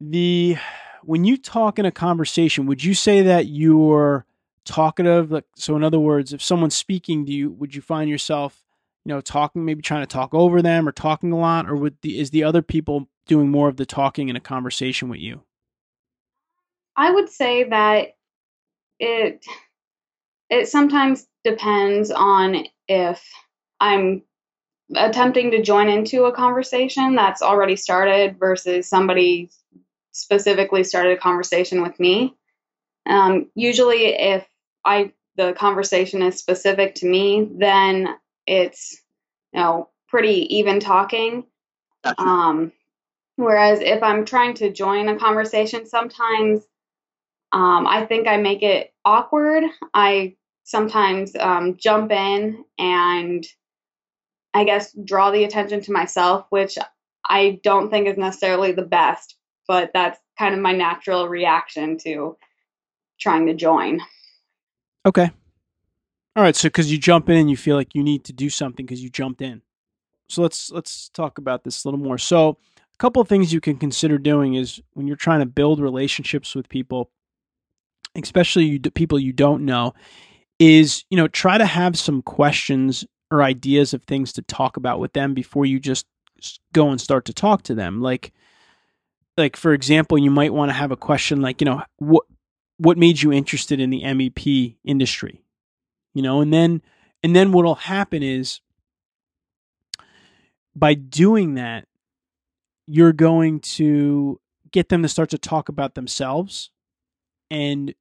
The 0.00 0.56
when 1.02 1.24
you 1.24 1.36
talk 1.36 1.80
in 1.80 1.84
a 1.86 1.90
conversation, 1.90 2.66
would 2.66 2.84
you 2.84 2.94
say 2.94 3.22
that 3.22 3.46
you're 3.46 4.26
talkative 4.64 5.32
like 5.32 5.44
so 5.56 5.74
in 5.76 5.82
other 5.82 5.98
words 5.98 6.32
if 6.32 6.40
someone's 6.40 6.76
speaking 6.76 7.24
do 7.24 7.32
you 7.32 7.50
would 7.50 7.74
you 7.74 7.82
find 7.82 8.08
yourself 8.08 8.62
you 9.04 9.10
know 9.10 9.20
talking 9.20 9.64
maybe 9.64 9.82
trying 9.82 10.02
to 10.02 10.06
talk 10.06 10.32
over 10.32 10.62
them 10.62 10.86
or 10.86 10.92
talking 10.92 11.32
a 11.32 11.38
lot 11.38 11.68
or 11.68 11.74
would 11.74 11.96
the 12.02 12.18
is 12.18 12.30
the 12.30 12.44
other 12.44 12.62
people 12.62 13.08
doing 13.26 13.48
more 13.48 13.68
of 13.68 13.76
the 13.76 13.86
talking 13.86 14.28
in 14.28 14.36
a 14.36 14.40
conversation 14.40 15.08
with 15.08 15.20
you? 15.20 15.42
I 16.96 17.10
would 17.10 17.28
say 17.28 17.64
that 17.64 18.16
it 18.98 19.44
it 20.50 20.68
sometimes 20.68 21.26
depends 21.42 22.10
on 22.10 22.66
if 22.86 23.26
i'm 23.80 24.22
attempting 24.94 25.50
to 25.50 25.62
join 25.62 25.88
into 25.88 26.24
a 26.24 26.32
conversation 26.32 27.14
that's 27.14 27.42
already 27.42 27.76
started 27.76 28.38
versus 28.38 28.88
somebody 28.88 29.50
specifically 30.12 30.84
started 30.84 31.16
a 31.16 31.20
conversation 31.20 31.82
with 31.82 31.98
me. 31.98 32.34
Um, 33.06 33.50
usually 33.54 34.06
if 34.08 34.46
I 34.84 35.12
the 35.36 35.54
conversation 35.54 36.22
is 36.22 36.38
specific 36.38 36.94
to 36.96 37.06
me, 37.06 37.48
then 37.58 38.08
it's 38.46 39.00
you 39.52 39.60
know 39.60 39.88
pretty 40.08 40.56
even 40.56 40.80
talking. 40.80 41.44
Gotcha. 42.04 42.22
Um, 42.22 42.72
whereas 43.36 43.80
if 43.80 44.02
I'm 44.02 44.24
trying 44.24 44.54
to 44.54 44.72
join 44.72 45.08
a 45.08 45.18
conversation, 45.18 45.86
sometimes 45.86 46.62
um, 47.52 47.86
I 47.86 48.06
think 48.06 48.26
I 48.26 48.38
make 48.38 48.62
it 48.62 48.92
awkward. 49.04 49.64
I 49.94 50.36
sometimes 50.64 51.34
um, 51.36 51.76
jump 51.76 52.10
in 52.12 52.64
and 52.78 53.46
I 54.54 54.64
guess 54.64 54.92
draw 55.04 55.30
the 55.30 55.44
attention 55.44 55.80
to 55.82 55.92
myself, 55.92 56.46
which 56.50 56.78
I 57.28 57.60
don't 57.62 57.90
think 57.90 58.08
is 58.08 58.18
necessarily 58.18 58.72
the 58.72 58.82
best, 58.82 59.36
but 59.66 59.90
that's 59.94 60.18
kind 60.38 60.54
of 60.54 60.60
my 60.60 60.72
natural 60.72 61.28
reaction 61.28 61.98
to 61.98 62.36
trying 63.20 63.46
to 63.46 63.54
join. 63.54 64.00
Okay. 65.04 65.30
All 66.36 66.42
right. 66.42 66.56
So 66.56 66.68
because 66.68 66.90
you 66.90 66.98
jump 66.98 67.28
in 67.28 67.36
and 67.36 67.50
you 67.50 67.56
feel 67.56 67.76
like 67.76 67.94
you 67.94 68.02
need 68.02 68.24
to 68.24 68.32
do 68.32 68.48
something 68.48 68.86
because 68.86 69.02
you 69.02 69.10
jumped 69.10 69.42
in. 69.42 69.62
So 70.28 70.42
let's 70.42 70.70
let's 70.70 71.08
talk 71.10 71.38
about 71.38 71.64
this 71.64 71.84
a 71.84 71.88
little 71.88 72.00
more. 72.00 72.18
So 72.18 72.50
a 72.80 72.98
couple 72.98 73.20
of 73.20 73.28
things 73.28 73.52
you 73.52 73.60
can 73.60 73.76
consider 73.76 74.16
doing 74.18 74.54
is 74.54 74.80
when 74.94 75.06
you're 75.06 75.16
trying 75.16 75.40
to 75.40 75.46
build 75.46 75.80
relationships 75.80 76.54
with 76.54 76.68
people, 76.68 77.10
especially 78.14 78.64
you, 78.64 78.80
people 78.80 79.18
you 79.18 79.32
don't 79.32 79.64
know, 79.64 79.92
is 80.58 81.04
you 81.10 81.16
know 81.16 81.28
try 81.28 81.58
to 81.58 81.66
have 81.66 81.98
some 81.98 82.22
questions 82.22 83.04
or 83.30 83.42
ideas 83.42 83.92
of 83.92 84.04
things 84.04 84.32
to 84.34 84.42
talk 84.42 84.76
about 84.76 85.00
with 85.00 85.12
them 85.12 85.34
before 85.34 85.66
you 85.66 85.80
just 85.80 86.06
go 86.72 86.90
and 86.90 87.00
start 87.00 87.24
to 87.26 87.34
talk 87.34 87.62
to 87.64 87.74
them. 87.74 88.00
Like 88.00 88.32
like 89.36 89.56
for 89.56 89.74
example, 89.74 90.16
you 90.16 90.30
might 90.30 90.54
want 90.54 90.70
to 90.70 90.74
have 90.74 90.92
a 90.92 90.96
question 90.96 91.42
like 91.42 91.60
you 91.60 91.64
know 91.66 91.82
what 91.98 92.24
what 92.82 92.98
made 92.98 93.22
you 93.22 93.32
interested 93.32 93.80
in 93.80 93.90
the 93.90 94.02
MEP 94.02 94.76
industry? 94.84 95.44
You 96.14 96.22
know, 96.22 96.40
and 96.40 96.52
then 96.52 96.82
and 97.22 97.34
then 97.34 97.52
what'll 97.52 97.76
happen 97.76 98.22
is 98.22 98.60
by 100.74 100.94
doing 100.94 101.54
that, 101.54 101.86
you're 102.86 103.12
going 103.12 103.60
to 103.60 104.40
get 104.72 104.88
them 104.88 105.02
to 105.02 105.08
start 105.08 105.30
to 105.30 105.38
talk 105.38 105.68
about 105.68 105.94
themselves 105.94 106.70
and 107.50 107.94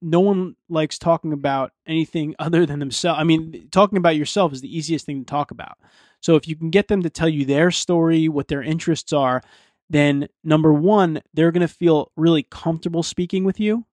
no 0.00 0.20
one 0.20 0.56
likes 0.68 0.98
talking 0.98 1.32
about 1.32 1.72
anything 1.86 2.34
other 2.38 2.66
than 2.66 2.78
themselves. 2.78 3.18
I 3.18 3.24
mean, 3.24 3.68
talking 3.70 3.98
about 3.98 4.16
yourself 4.16 4.52
is 4.52 4.60
the 4.60 4.76
easiest 4.76 5.06
thing 5.06 5.20
to 5.20 5.24
talk 5.24 5.50
about. 5.50 5.78
So 6.20 6.36
if 6.36 6.48
you 6.48 6.56
can 6.56 6.70
get 6.70 6.88
them 6.88 7.02
to 7.02 7.10
tell 7.10 7.28
you 7.28 7.44
their 7.44 7.70
story, 7.70 8.28
what 8.28 8.48
their 8.48 8.62
interests 8.62 9.12
are, 9.12 9.40
then 9.88 10.28
number 10.44 10.72
one, 10.72 11.22
they're 11.32 11.52
going 11.52 11.66
to 11.66 11.72
feel 11.72 12.12
really 12.16 12.42
comfortable 12.42 13.02
speaking 13.02 13.44
with 13.44 13.58
you. 13.58 13.86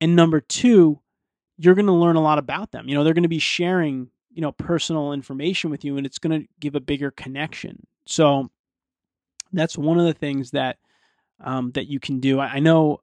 And 0.00 0.16
number 0.16 0.40
two, 0.40 1.00
you're 1.58 1.74
going 1.74 1.86
to 1.86 1.92
learn 1.92 2.16
a 2.16 2.22
lot 2.22 2.38
about 2.38 2.70
them. 2.70 2.88
You 2.88 2.94
know, 2.94 3.04
they're 3.04 3.14
going 3.14 3.22
to 3.24 3.28
be 3.28 3.38
sharing, 3.38 4.10
you 4.30 4.40
know, 4.40 4.52
personal 4.52 5.12
information 5.12 5.70
with 5.70 5.84
you 5.84 5.96
and 5.96 6.06
it's 6.06 6.18
going 6.18 6.40
to 6.40 6.48
give 6.58 6.74
a 6.74 6.80
bigger 6.80 7.10
connection. 7.10 7.86
So 8.06 8.50
that's 9.52 9.76
one 9.76 9.98
of 9.98 10.06
the 10.06 10.14
things 10.14 10.52
that 10.52 10.78
um, 11.42 11.72
that 11.72 11.86
you 11.86 12.00
can 12.00 12.20
do. 12.20 12.38
I, 12.38 12.58
know 12.58 13.00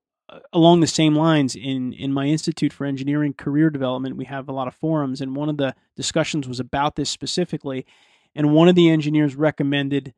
along 0.53 0.79
the 0.79 0.87
same 0.87 1.15
lines 1.15 1.55
in 1.55 1.93
in 1.93 2.11
my 2.11 2.25
institute 2.25 2.73
for 2.73 2.85
engineering 2.85 3.33
career 3.33 3.69
development 3.69 4.17
we 4.17 4.25
have 4.25 4.49
a 4.49 4.51
lot 4.51 4.67
of 4.67 4.75
forums 4.75 5.21
and 5.21 5.35
one 5.35 5.47
of 5.47 5.57
the 5.57 5.73
discussions 5.95 6.47
was 6.47 6.59
about 6.59 6.95
this 6.95 7.09
specifically 7.09 7.85
and 8.35 8.53
one 8.53 8.67
of 8.67 8.75
the 8.75 8.89
engineers 8.89 9.35
recommended 9.35 10.13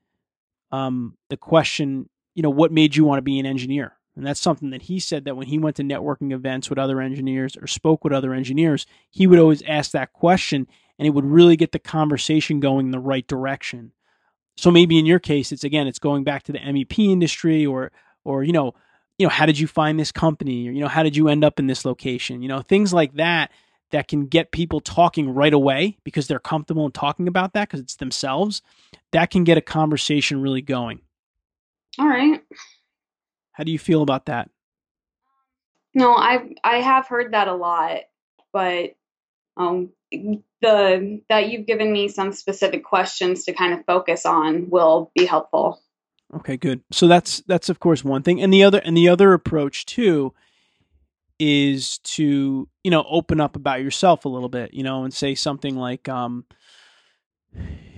um, 0.72 1.16
the 1.30 1.38
question 1.38 2.10
you 2.34 2.42
know 2.42 2.50
what 2.50 2.72
made 2.72 2.96
you 2.96 3.06
want 3.06 3.20
to 3.20 3.24
be 3.24 3.40
an 3.40 3.46
engineer 3.46 3.99
and 4.20 4.28
that's 4.28 4.40
something 4.40 4.70
that 4.70 4.84
he 4.84 5.00
said 5.00 5.26
that 5.26 5.36
when 5.36 5.48
he 5.48 5.58
went 5.58 5.76
to 5.76 5.84
networking 5.84 6.32
events 6.32 6.70
with 6.70 6.78
other 6.78 7.02
engineers 7.02 7.58
or 7.58 7.68
spoke 7.68 8.04
with 8.04 8.14
other 8.14 8.34
engineers 8.34 8.86
he 9.10 9.26
would 9.26 9.40
always 9.40 9.64
ask 9.64 9.92
that 9.92 10.14
question 10.14 10.68
and 10.98 11.08
it 11.08 11.12
would 11.12 11.26
really 11.26 11.56
get 11.56 11.72
the 11.72 11.80
conversation 11.80 12.60
going 12.60 12.88
in 12.88 12.92
the 12.92 13.00
right 13.00 13.28
direction 13.28 13.92
so 14.58 14.70
maybe 14.70 15.00
in 15.00 15.06
your 15.06 15.20
case 15.20 15.52
it's 15.52 15.64
again 15.64 15.88
it's 15.88 16.00
going 16.00 16.24
back 16.24 16.44
to 16.44 16.52
the 16.52 16.60
mep 16.60 17.00
industry 17.00 17.66
or 17.66 17.92
or 18.24 18.44
you 18.44 18.54
know 18.54 18.76
you 19.20 19.26
know, 19.26 19.30
how 19.30 19.46
did 19.46 19.60
you 19.60 19.68
find 19.68 20.00
this 20.00 20.14
company? 20.14 20.68
Or, 20.68 20.72
you 20.72 20.80
know, 20.80 20.88
how 20.88 21.04
did 21.04 21.16
you 21.16 21.28
end 21.28 21.44
up 21.44 21.60
in 21.60 21.68
this 21.68 21.86
location? 21.86 22.42
You 22.42 22.48
know, 22.48 22.62
things 22.62 22.94
like 22.94 23.14
that 23.16 23.52
that 23.92 24.08
can 24.08 24.28
get 24.28 24.52
people 24.52 24.80
talking 24.80 25.34
right 25.34 25.54
away 25.54 25.98
because 26.04 26.28
they're 26.28 26.40
comfortable 26.40 26.86
in 26.86 26.92
talking 26.92 27.28
about 27.28 27.54
that 27.54 27.68
because 27.68 27.82
it's 27.82 27.98
themselves. 27.98 28.62
That 29.12 29.30
can 29.30 29.44
get 29.44 29.58
a 29.58 29.62
conversation 29.62 30.42
really 30.42 30.62
going. 30.62 31.02
All 31.98 32.08
right. 32.08 32.42
How 33.60 33.66
do 33.66 33.74
you 33.74 33.78
feel 33.78 34.02
about 34.02 34.28
that? 34.28 34.50
No, 35.94 36.14
I 36.14 36.54
I 36.64 36.78
have 36.78 37.08
heard 37.08 37.34
that 37.34 37.50
a 37.50 37.54
lot, 37.54 38.04
but 38.54 38.96
um 39.58 39.90
the 40.62 41.22
that 41.28 41.50
you've 41.50 41.66
given 41.66 41.92
me 41.92 42.08
some 42.08 42.32
specific 42.32 42.86
questions 42.86 43.44
to 43.44 43.52
kind 43.52 43.74
of 43.74 43.86
focus 43.86 44.26
on 44.26 44.70
will 44.70 45.12
be 45.14 45.26
helpful. 45.26 45.82
Okay, 46.38 46.56
good. 46.56 46.82
So 46.94 47.10
that's 47.10 47.42
that's 47.48 47.68
of 47.68 47.82
course 47.82 48.02
one 48.02 48.24
thing, 48.24 48.42
and 48.42 48.54
the 48.54 48.64
other 48.64 48.80
and 48.80 48.96
the 48.96 49.10
other 49.10 49.34
approach 49.34 49.86
too 49.86 50.34
is 51.38 51.98
to 52.00 52.70
you 52.86 52.92
know 52.92 53.06
open 53.10 53.42
up 53.42 53.58
about 53.58 53.82
yourself 53.82 54.24
a 54.24 54.30
little 54.30 54.48
bit, 54.48 54.74
you 54.74 54.84
know, 54.84 55.04
and 55.04 55.14
say 55.14 55.36
something 55.36 55.76
like, 55.76 56.08
um, 56.08 56.46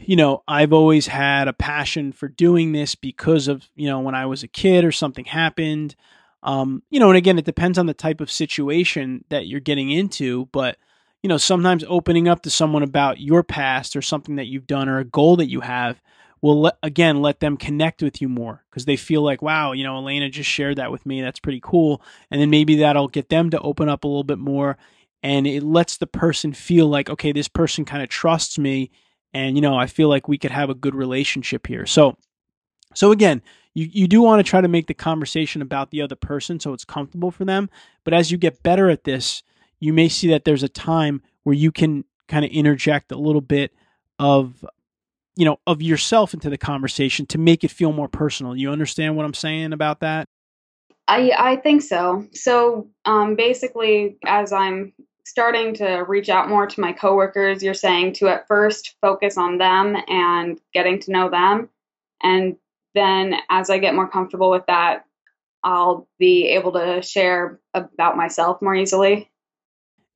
you 0.05 0.15
know, 0.15 0.43
I've 0.47 0.73
always 0.73 1.07
had 1.07 1.47
a 1.47 1.53
passion 1.53 2.11
for 2.11 2.27
doing 2.27 2.71
this 2.71 2.95
because 2.95 3.47
of 3.47 3.69
you 3.75 3.87
know 3.87 3.99
when 3.99 4.15
I 4.15 4.25
was 4.25 4.43
a 4.43 4.47
kid 4.47 4.83
or 4.83 4.91
something 4.91 5.25
happened, 5.25 5.95
um, 6.43 6.83
you 6.89 6.99
know, 6.99 7.09
and 7.09 7.17
again, 7.17 7.37
it 7.37 7.45
depends 7.45 7.77
on 7.77 7.85
the 7.85 7.93
type 7.93 8.21
of 8.21 8.31
situation 8.31 9.23
that 9.29 9.47
you're 9.47 9.59
getting 9.59 9.91
into, 9.91 10.47
but 10.51 10.77
you 11.23 11.27
know, 11.27 11.37
sometimes 11.37 11.83
opening 11.87 12.27
up 12.27 12.41
to 12.43 12.49
someone 12.49 12.81
about 12.83 13.19
your 13.19 13.43
past 13.43 13.95
or 13.95 14.01
something 14.01 14.37
that 14.37 14.47
you've 14.47 14.67
done 14.67 14.89
or 14.89 14.97
a 14.97 15.05
goal 15.05 15.35
that 15.35 15.49
you 15.49 15.61
have 15.61 16.01
will 16.41 16.71
again 16.81 17.21
let 17.21 17.39
them 17.39 17.55
connect 17.55 18.01
with 18.01 18.19
you 18.21 18.27
more 18.27 18.63
because 18.69 18.85
they 18.85 18.95
feel 18.97 19.21
like 19.21 19.43
wow 19.43 19.73
you 19.73 19.83
know 19.83 19.95
elena 19.97 20.27
just 20.29 20.49
shared 20.49 20.77
that 20.77 20.91
with 20.91 21.05
me. 21.05 21.21
That's 21.21 21.39
pretty 21.39 21.59
cool. 21.61 22.01
And 22.29 22.41
then 22.41 22.49
maybe 22.49 22.77
that'll 22.77 23.07
get 23.07 23.29
them 23.29 23.51
to 23.51 23.59
open 23.59 23.87
up 23.87 24.03
a 24.03 24.07
little 24.07 24.23
bit 24.23 24.39
more 24.39 24.77
and 25.23 25.45
it 25.45 25.61
lets 25.61 25.97
the 25.97 26.07
person 26.07 26.53
feel 26.53 26.87
like 26.87 27.09
okay 27.09 27.31
this 27.31 27.47
person 27.47 27.85
kind 27.85 28.01
of 28.01 28.09
trusts 28.09 28.57
me 28.57 28.89
and 29.33 29.55
you 29.55 29.61
know 29.61 29.75
i 29.75 29.85
feel 29.85 30.09
like 30.09 30.27
we 30.27 30.37
could 30.37 30.51
have 30.51 30.69
a 30.69 30.75
good 30.75 30.95
relationship 30.95 31.67
here 31.67 31.85
so 31.85 32.15
so 32.93 33.11
again 33.11 33.41
you, 33.73 33.87
you 33.91 34.07
do 34.07 34.21
want 34.21 34.45
to 34.45 34.49
try 34.49 34.59
to 34.59 34.67
make 34.67 34.87
the 34.87 34.93
conversation 34.93 35.61
about 35.61 35.91
the 35.91 36.01
other 36.01 36.15
person 36.15 36.59
so 36.59 36.73
it's 36.73 36.85
comfortable 36.85 37.31
for 37.31 37.45
them 37.45 37.69
but 38.03 38.13
as 38.13 38.31
you 38.31 38.37
get 38.37 38.63
better 38.63 38.89
at 38.89 39.03
this 39.03 39.43
you 39.79 39.93
may 39.93 40.09
see 40.09 40.27
that 40.29 40.45
there's 40.45 40.63
a 40.63 40.69
time 40.69 41.21
where 41.43 41.55
you 41.55 41.71
can 41.71 42.03
kind 42.27 42.45
of 42.45 42.51
interject 42.51 43.11
a 43.11 43.17
little 43.17 43.41
bit 43.41 43.73
of 44.19 44.63
you 45.35 45.45
know, 45.45 45.59
of 45.65 45.81
yourself 45.81 46.33
into 46.33 46.49
the 46.49 46.57
conversation 46.57 47.25
to 47.27 47.37
make 47.37 47.63
it 47.63 47.71
feel 47.71 47.91
more 47.91 48.07
personal. 48.07 48.55
You 48.55 48.71
understand 48.71 49.15
what 49.15 49.25
I'm 49.25 49.33
saying 49.33 49.73
about 49.73 50.01
that? 50.01 50.27
I 51.07 51.31
I 51.37 51.55
think 51.57 51.81
so. 51.81 52.27
So 52.33 52.89
um, 53.05 53.35
basically, 53.35 54.17
as 54.25 54.53
I'm 54.53 54.93
starting 55.31 55.73
to 55.75 56.03
reach 56.07 56.27
out 56.27 56.49
more 56.49 56.67
to 56.67 56.81
my 56.81 56.91
coworkers, 56.91 57.63
you're 57.63 57.73
saying 57.73 58.11
to 58.15 58.27
at 58.27 58.47
first 58.47 58.95
focus 58.99 59.37
on 59.37 59.57
them 59.57 59.95
and 60.09 60.59
getting 60.73 60.99
to 60.99 61.11
know 61.11 61.29
them, 61.29 61.69
and 62.21 62.57
then 62.93 63.35
as 63.49 63.69
I 63.69 63.77
get 63.77 63.95
more 63.95 64.09
comfortable 64.09 64.51
with 64.51 64.65
that, 64.67 65.05
I'll 65.63 66.09
be 66.19 66.47
able 66.49 66.73
to 66.73 67.01
share 67.01 67.61
about 67.73 68.17
myself 68.17 68.61
more 68.61 68.75
easily. 68.75 69.29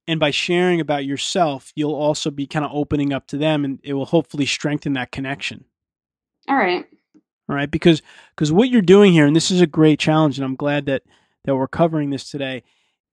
And 0.07 0.19
by 0.19 0.31
sharing 0.31 0.81
about 0.81 1.05
yourself 1.05 1.71
you'll 1.75 1.95
also 1.95 2.29
be 2.29 2.45
kind 2.45 2.65
of 2.65 2.71
opening 2.73 3.13
up 3.13 3.25
to 3.27 3.37
them 3.37 3.63
and 3.63 3.79
it 3.83 3.93
will 3.93 4.05
hopefully 4.05 4.45
strengthen 4.45 4.93
that 4.93 5.11
connection. 5.11 5.63
All 6.47 6.57
right. 6.57 6.85
All 7.47 7.55
right 7.55 7.71
because 7.71 8.01
because 8.35 8.51
what 8.51 8.69
you're 8.69 8.81
doing 8.81 9.13
here 9.13 9.25
and 9.25 9.35
this 9.35 9.49
is 9.49 9.61
a 9.61 9.67
great 9.67 9.99
challenge 9.99 10.37
and 10.37 10.45
i'm 10.45 10.55
glad 10.55 10.87
that 10.87 11.03
that 11.45 11.55
we're 11.55 11.67
covering 11.67 12.09
this 12.09 12.29
today 12.29 12.63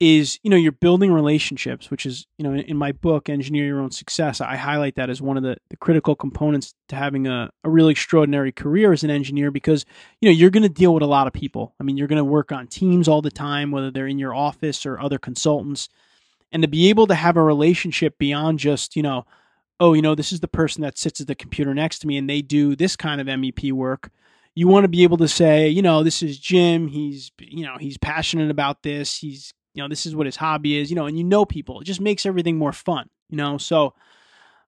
is 0.03 0.41
you 0.43 0.51
know 0.51 0.57
you're 0.57 0.73
building 0.73 1.13
relationships 1.13 1.89
which 1.89 2.05
is 2.05 2.27
you 2.37 2.43
know 2.43 2.53
in, 2.53 2.77
my 2.77 2.91
book 2.91 3.29
engineer 3.29 3.65
your 3.65 3.81
own 3.81 3.93
success 3.93 4.41
i 4.41 4.57
highlight 4.57 4.97
that 4.97 5.09
as 5.09 5.23
one 5.23 5.37
of 5.37 5.45
the, 5.45 5.57
the 5.71 5.77
critical 5.77 6.17
components 6.17 6.75
to 6.89 6.97
having 6.97 7.27
a, 7.27 7.51
a 7.65 7.71
really 7.71 7.93
extraordinary 7.93 8.53
career 8.53 8.93
as 8.93 9.05
an 9.05 9.11
engineer 9.11 9.51
because 9.51 9.87
you 10.21 10.29
know 10.29 10.33
you're 10.33 10.51
going 10.51 10.63
to 10.63 10.69
deal 10.69 10.93
with 10.93 11.03
a 11.03 11.07
lot 11.07 11.27
of 11.27 11.33
people. 11.33 11.75
I 11.81 11.85
mean 11.85 11.97
you're 11.97 12.09
going 12.09 12.19
to 12.19 12.25
work 12.25 12.53
on 12.53 12.67
teams 12.67 13.09
all 13.09 13.23
the 13.23 13.31
time 13.31 13.71
whether 13.71 13.91
they're 13.91 14.07
in 14.07 14.19
your 14.19 14.35
office 14.35 14.85
or 14.85 15.01
other 15.01 15.19
consultants. 15.19 15.89
And 16.51 16.63
to 16.63 16.69
be 16.69 16.91
able 16.91 17.07
to 17.07 17.15
have 17.15 17.39
a 17.39 17.43
relationship 17.43 18.19
beyond 18.19 18.59
just 18.59 18.95
you 18.97 19.03
know 19.03 19.25
oh 19.81 19.95
you 19.95 20.03
know 20.03 20.15
this 20.15 20.33
is 20.33 20.41
the 20.41 20.49
person 20.49 20.83
that 20.83 20.99
sits 20.99 21.21
at 21.21 21.27
the 21.27 21.35
computer 21.35 21.73
next 21.73 22.01
to 22.01 22.07
me 22.07 22.17
and 22.17 22.29
they 22.29 22.43
do 22.43 22.77
this 22.77 22.97
kind 22.97 23.21
of 23.21 23.27
mep 23.27 23.63
work 23.73 24.11
you 24.55 24.69
want 24.69 24.85
to 24.85 24.89
be 24.89 25.03
able 25.03 25.17
to 25.17 25.29
say 25.29 25.69
you 25.69 25.81
know 25.81 26.03
this 26.03 26.23
is 26.23 26.39
jim. 26.39 26.89
He's 26.89 27.33
you 27.39 27.65
know 27.65 27.77
he's 27.79 27.97
passionate 27.97 28.51
about 28.51 28.83
this. 28.83 29.19
He's 29.19 29.55
you 29.75 29.83
know 29.83 29.89
this 29.89 30.07
is 30.07 30.15
what 30.15 30.27
his 30.27 30.37
hobby 30.37 30.77
is 30.77 30.91
you 30.91 30.97
know 30.97 31.07
and 31.07 31.17
you 31.17 31.25
know 31.25 31.45
people 31.45 31.81
it 31.81 31.85
just 31.85 32.01
makes 32.01 32.27
everything 32.27 32.57
more 32.57 32.73
fun 32.73 33.09
you 33.29 33.37
know 33.37 33.59
so 33.59 33.95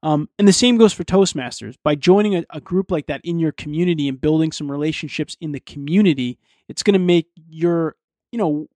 um, 0.02 0.28
and 0.38 0.46
the 0.46 0.52
same 0.52 0.76
goes 0.76 0.92
for 0.92 1.02
toastmasters 1.02 1.76
by 1.82 1.94
joining 1.94 2.36
a, 2.36 2.44
a 2.50 2.60
group 2.60 2.90
like 2.90 3.06
that 3.06 3.22
in 3.24 3.38
your 3.38 3.52
community 3.52 4.06
and 4.06 4.20
building 4.20 4.52
some 4.52 4.70
relationships 4.70 5.36
in 5.40 5.52
the 5.52 5.60
community 5.60 6.38
it's 6.68 6.82
going 6.82 6.94
to 6.94 6.98
make 6.98 7.28
your 7.48 7.96
you 8.32 8.38
know 8.38 8.68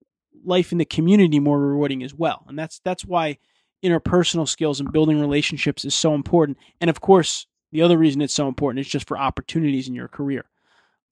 life 0.43 0.71
in 0.71 0.77
the 0.77 0.85
community 0.85 1.39
more 1.39 1.59
rewarding 1.59 2.03
as 2.03 2.13
well. 2.13 2.45
And 2.47 2.57
that's 2.57 2.79
that's 2.83 3.05
why 3.05 3.37
interpersonal 3.83 4.47
skills 4.47 4.79
and 4.79 4.91
building 4.91 5.19
relationships 5.19 5.85
is 5.85 5.95
so 5.95 6.13
important. 6.13 6.57
And 6.81 6.89
of 6.89 7.01
course, 7.01 7.47
the 7.71 7.81
other 7.81 7.97
reason 7.97 8.21
it's 8.21 8.33
so 8.33 8.47
important 8.47 8.85
is 8.85 8.91
just 8.91 9.07
for 9.07 9.17
opportunities 9.17 9.87
in 9.87 9.95
your 9.95 10.07
career. 10.07 10.45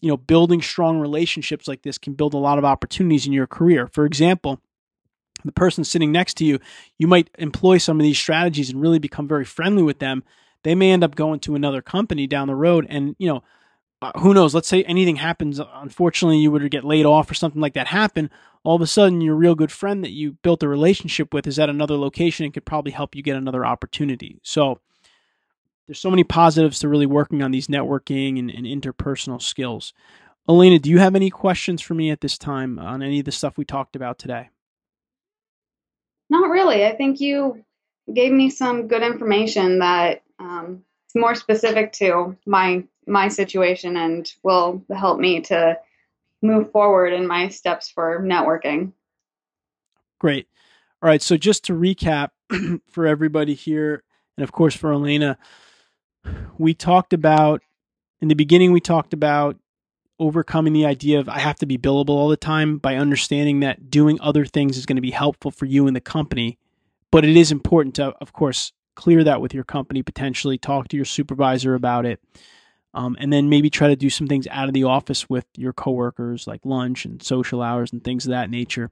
You 0.01 0.09
know, 0.09 0.17
building 0.17 0.61
strong 0.61 0.99
relationships 0.99 1.67
like 1.67 1.81
this 1.81 1.97
can 1.97 2.13
build 2.13 2.33
a 2.33 2.39
lot 2.39 2.57
of 2.57 2.65
opportunities 2.65 3.25
in 3.25 3.33
your 3.33 3.47
career. 3.47 3.87
For 3.87 4.05
example, 4.05 4.61
the 5.47 5.53
person 5.53 5.83
sitting 5.83 6.11
next 6.11 6.35
to 6.35 6.45
you, 6.45 6.59
you 6.97 7.07
might 7.07 7.29
employ 7.37 7.77
some 7.77 7.99
of 7.99 8.03
these 8.03 8.19
strategies 8.19 8.69
and 8.69 8.81
really 8.81 8.99
become 8.99 9.27
very 9.27 9.45
friendly 9.45 9.83
with 9.83 9.99
them. 9.99 10.23
They 10.63 10.75
may 10.75 10.91
end 10.91 11.03
up 11.03 11.15
going 11.15 11.39
to 11.41 11.55
another 11.55 11.81
company 11.81 12.27
down 12.27 12.47
the 12.47 12.55
road 12.55 12.85
and, 12.89 13.15
you 13.17 13.27
know, 13.27 13.43
uh, 14.01 14.11
who 14.19 14.33
knows? 14.33 14.53
Let's 14.53 14.67
say 14.67 14.83
anything 14.83 15.15
happens. 15.15 15.59
Unfortunately, 15.59 16.37
you 16.37 16.57
to 16.57 16.69
get 16.69 16.83
laid 16.83 17.05
off 17.05 17.31
or 17.31 17.33
something 17.33 17.61
like 17.61 17.73
that 17.73 17.87
happen. 17.87 18.29
All 18.63 18.75
of 18.75 18.81
a 18.81 18.87
sudden, 18.87 19.21
your 19.21 19.35
real 19.35 19.55
good 19.55 19.71
friend 19.71 20.03
that 20.03 20.11
you 20.11 20.33
built 20.43 20.61
a 20.61 20.67
relationship 20.67 21.33
with 21.33 21.47
is 21.47 21.57
at 21.57 21.69
another 21.69 21.95
location 21.95 22.45
and 22.45 22.53
could 22.53 22.65
probably 22.65 22.91
help 22.91 23.15
you 23.15 23.23
get 23.23 23.37
another 23.37 23.65
opportunity. 23.65 24.39
So, 24.43 24.79
there's 25.87 25.99
so 25.99 26.09
many 26.09 26.25
positives 26.25 26.79
to 26.79 26.89
really 26.89 27.05
working 27.05 27.41
on 27.41 27.51
these 27.51 27.67
networking 27.67 28.37
and, 28.37 28.51
and 28.51 28.65
interpersonal 28.65 29.41
skills. 29.41 29.93
Elena, 30.49 30.79
do 30.79 30.89
you 30.89 30.99
have 30.99 31.15
any 31.15 31.29
questions 31.29 31.81
for 31.81 31.93
me 31.93 32.11
at 32.11 32.21
this 32.21 32.37
time 32.37 32.77
on 32.77 33.01
any 33.01 33.19
of 33.19 33.25
the 33.25 33.31
stuff 33.31 33.57
we 33.57 33.65
talked 33.65 33.95
about 33.95 34.19
today? 34.19 34.49
Not 36.29 36.49
really. 36.49 36.85
I 36.85 36.95
think 36.95 37.19
you 37.19 37.63
gave 38.13 38.31
me 38.31 38.49
some 38.49 38.87
good 38.87 39.03
information 39.03 39.79
that 39.79 40.23
um, 40.39 40.83
is 41.09 41.15
more 41.15 41.35
specific 41.35 41.93
to 41.93 42.37
my 42.45 42.83
my 43.05 43.29
situation 43.29 43.95
and 43.95 44.31
will 44.43 44.83
help 44.93 45.17
me 45.19 45.39
to 45.39 45.77
move 46.41 46.71
forward 46.71 47.13
in 47.13 47.25
my 47.25 47.47
steps 47.47 47.89
for 47.89 48.21
networking. 48.21 48.91
Great. 50.19 50.47
All 51.01 51.07
right. 51.07 51.21
So, 51.21 51.37
just 51.37 51.63
to 51.65 51.73
recap 51.73 52.29
for 52.89 53.05
everybody 53.05 53.53
here, 53.53 54.03
and 54.37 54.43
of 54.43 54.51
course 54.51 54.75
for 54.75 54.91
Elena, 54.91 55.37
we 56.57 56.73
talked 56.73 57.13
about 57.13 57.61
in 58.19 58.27
the 58.27 58.35
beginning, 58.35 58.71
we 58.71 58.81
talked 58.81 59.13
about 59.13 59.57
overcoming 60.19 60.73
the 60.73 60.85
idea 60.85 61.19
of 61.19 61.29
I 61.29 61.39
have 61.39 61.57
to 61.57 61.65
be 61.65 61.77
billable 61.77 62.09
all 62.09 62.29
the 62.29 62.37
time 62.37 62.77
by 62.77 62.95
understanding 62.95 63.59
that 63.61 63.89
doing 63.89 64.19
other 64.21 64.45
things 64.45 64.77
is 64.77 64.85
going 64.85 64.95
to 64.95 65.01
be 65.01 65.11
helpful 65.11 65.51
for 65.51 65.65
you 65.65 65.87
and 65.87 65.95
the 65.95 66.01
company. 66.01 66.57
But 67.11 67.23
it 67.23 67.37
is 67.37 67.51
important 67.51 67.95
to, 67.95 68.13
of 68.19 68.33
course, 68.33 68.73
clear 68.95 69.23
that 69.23 69.41
with 69.41 69.53
your 69.53 69.63
company, 69.63 70.03
potentially 70.03 70.57
talk 70.57 70.87
to 70.89 70.95
your 70.95 71.05
supervisor 71.05 71.75
about 71.75 72.05
it 72.05 72.19
um, 72.97 73.15
and 73.19 73.31
then 73.31 73.47
maybe 73.47 73.69
try 73.69 73.87
to 73.89 73.95
do 73.95 74.09
some 74.09 74.27
things 74.27 74.47
out 74.49 74.67
of 74.67 74.73
the 74.73 74.85
office 74.85 75.29
with 75.29 75.45
your 75.55 75.71
coworkers, 75.71 76.47
like 76.47 76.61
lunch 76.65 77.05
and 77.05 77.21
social 77.21 77.61
hours 77.61 77.93
and 77.93 78.03
things 78.03 78.25
of 78.25 78.31
that 78.31 78.49
nature. 78.49 78.89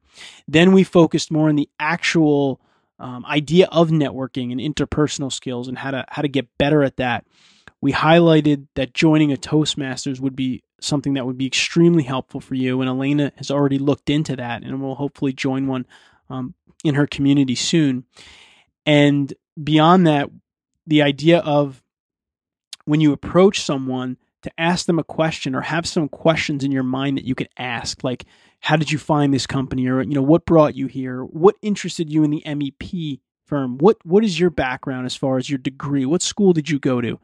Then 0.47 0.73
we 0.73 0.83
focused 0.83 1.31
more 1.31 1.49
on 1.49 1.55
the 1.55 1.69
actual 1.79 2.61
um, 2.99 3.25
idea 3.25 3.67
of 3.71 3.89
networking 3.89 4.51
and 4.51 4.61
interpersonal 4.61 5.33
skills 5.33 5.67
and 5.67 5.77
how 5.77 5.89
to 5.89 6.05
how 6.07 6.21
to 6.21 6.27
get 6.27 6.55
better 6.59 6.83
at 6.83 6.97
that. 6.97 7.25
We 7.81 7.93
highlighted 7.93 8.67
that 8.75 8.93
joining 8.93 9.33
a 9.33 9.37
Toastmasters 9.37 10.19
would 10.19 10.35
be 10.35 10.61
something 10.81 11.13
that 11.13 11.25
would 11.25 11.37
be 11.37 11.47
extremely 11.47 12.03
helpful 12.03 12.39
for 12.39 12.55
you. 12.55 12.81
And 12.81 12.89
Elena 12.89 13.31
has 13.37 13.49
already 13.49 13.79
looked 13.79 14.09
into 14.09 14.35
that 14.35 14.63
and 14.63 14.81
will 14.81 14.95
hopefully 14.95 15.33
join 15.33 15.67
one 15.67 15.85
um, 16.29 16.53
in 16.83 16.95
her 16.95 17.07
community 17.07 17.55
soon. 17.55 18.05
And 18.85 19.33
beyond 19.61 20.05
that, 20.07 20.29
the 20.85 21.01
idea 21.01 21.39
of 21.39 21.81
when 22.85 23.01
you 23.01 23.13
approach 23.13 23.61
someone 23.61 24.17
to 24.43 24.51
ask 24.59 24.85
them 24.85 24.99
a 24.99 25.03
question 25.03 25.55
or 25.55 25.61
have 25.61 25.87
some 25.87 26.07
questions 26.07 26.63
in 26.63 26.71
your 26.71 26.83
mind 26.83 27.17
that 27.17 27.25
you 27.25 27.33
could 27.33 27.49
ask, 27.57 28.03
like, 28.03 28.25
how 28.59 28.75
did 28.75 28.91
you 28.91 28.99
find 28.99 29.33
this 29.33 29.47
company? 29.47 29.87
Or, 29.87 30.03
you 30.03 30.13
know, 30.13 30.21
what 30.21 30.45
brought 30.45 30.75
you 30.75 30.85
here? 30.87 31.23
What 31.23 31.55
interested 31.63 32.11
you 32.11 32.23
in 32.23 32.29
the 32.29 32.43
MEP 32.45 33.19
firm? 33.45 33.77
What 33.79 33.97
what 34.03 34.23
is 34.23 34.39
your 34.39 34.51
background 34.51 35.07
as 35.07 35.15
far 35.15 35.37
as 35.37 35.49
your 35.49 35.57
degree? 35.57 36.05
What 36.05 36.21
school 36.21 36.53
did 36.53 36.69
you 36.69 36.79
go 36.79 37.01
to? 37.01 37.19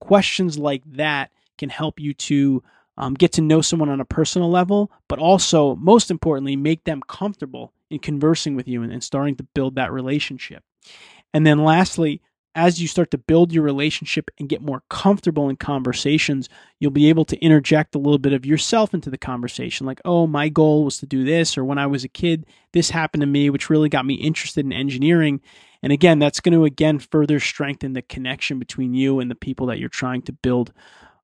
Questions 0.00 0.58
like 0.58 0.82
that 0.86 1.30
can 1.58 1.68
help 1.68 2.00
you 2.00 2.12
to 2.14 2.62
um, 2.96 3.14
get 3.14 3.32
to 3.32 3.40
know 3.40 3.60
someone 3.60 3.88
on 3.88 4.00
a 4.00 4.04
personal 4.04 4.50
level, 4.50 4.90
but 5.08 5.18
also, 5.18 5.74
most 5.76 6.10
importantly, 6.10 6.56
make 6.56 6.84
them 6.84 7.02
comfortable 7.08 7.72
in 7.90 7.98
conversing 7.98 8.54
with 8.54 8.68
you 8.68 8.82
and, 8.82 8.92
and 8.92 9.02
starting 9.02 9.36
to 9.36 9.42
build 9.54 9.74
that 9.74 9.92
relationship. 9.92 10.62
And 11.32 11.46
then, 11.46 11.64
lastly, 11.64 12.20
as 12.54 12.80
you 12.80 12.86
start 12.86 13.10
to 13.10 13.18
build 13.18 13.52
your 13.52 13.64
relationship 13.64 14.30
and 14.38 14.48
get 14.48 14.62
more 14.62 14.82
comfortable 14.88 15.48
in 15.48 15.56
conversations, 15.56 16.48
you'll 16.78 16.92
be 16.92 17.08
able 17.08 17.24
to 17.24 17.38
interject 17.38 17.94
a 17.94 17.98
little 17.98 18.18
bit 18.18 18.32
of 18.32 18.46
yourself 18.46 18.94
into 18.94 19.10
the 19.10 19.18
conversation. 19.18 19.86
Like, 19.86 20.00
oh, 20.04 20.26
my 20.26 20.48
goal 20.48 20.84
was 20.84 20.98
to 20.98 21.06
do 21.06 21.24
this, 21.24 21.58
or 21.58 21.64
when 21.64 21.78
I 21.78 21.86
was 21.86 22.04
a 22.04 22.08
kid, 22.08 22.46
this 22.72 22.90
happened 22.90 23.22
to 23.22 23.26
me, 23.26 23.50
which 23.50 23.70
really 23.70 23.88
got 23.88 24.06
me 24.06 24.14
interested 24.14 24.64
in 24.64 24.72
engineering. 24.72 25.40
And 25.82 25.92
again, 25.92 26.18
that's 26.18 26.40
going 26.40 26.54
to 26.54 26.64
again 26.64 27.00
further 27.00 27.40
strengthen 27.40 27.92
the 27.92 28.02
connection 28.02 28.58
between 28.58 28.94
you 28.94 29.18
and 29.18 29.30
the 29.30 29.34
people 29.34 29.66
that 29.66 29.78
you're 29.78 29.88
trying 29.88 30.22
to 30.22 30.32
build 30.32 30.72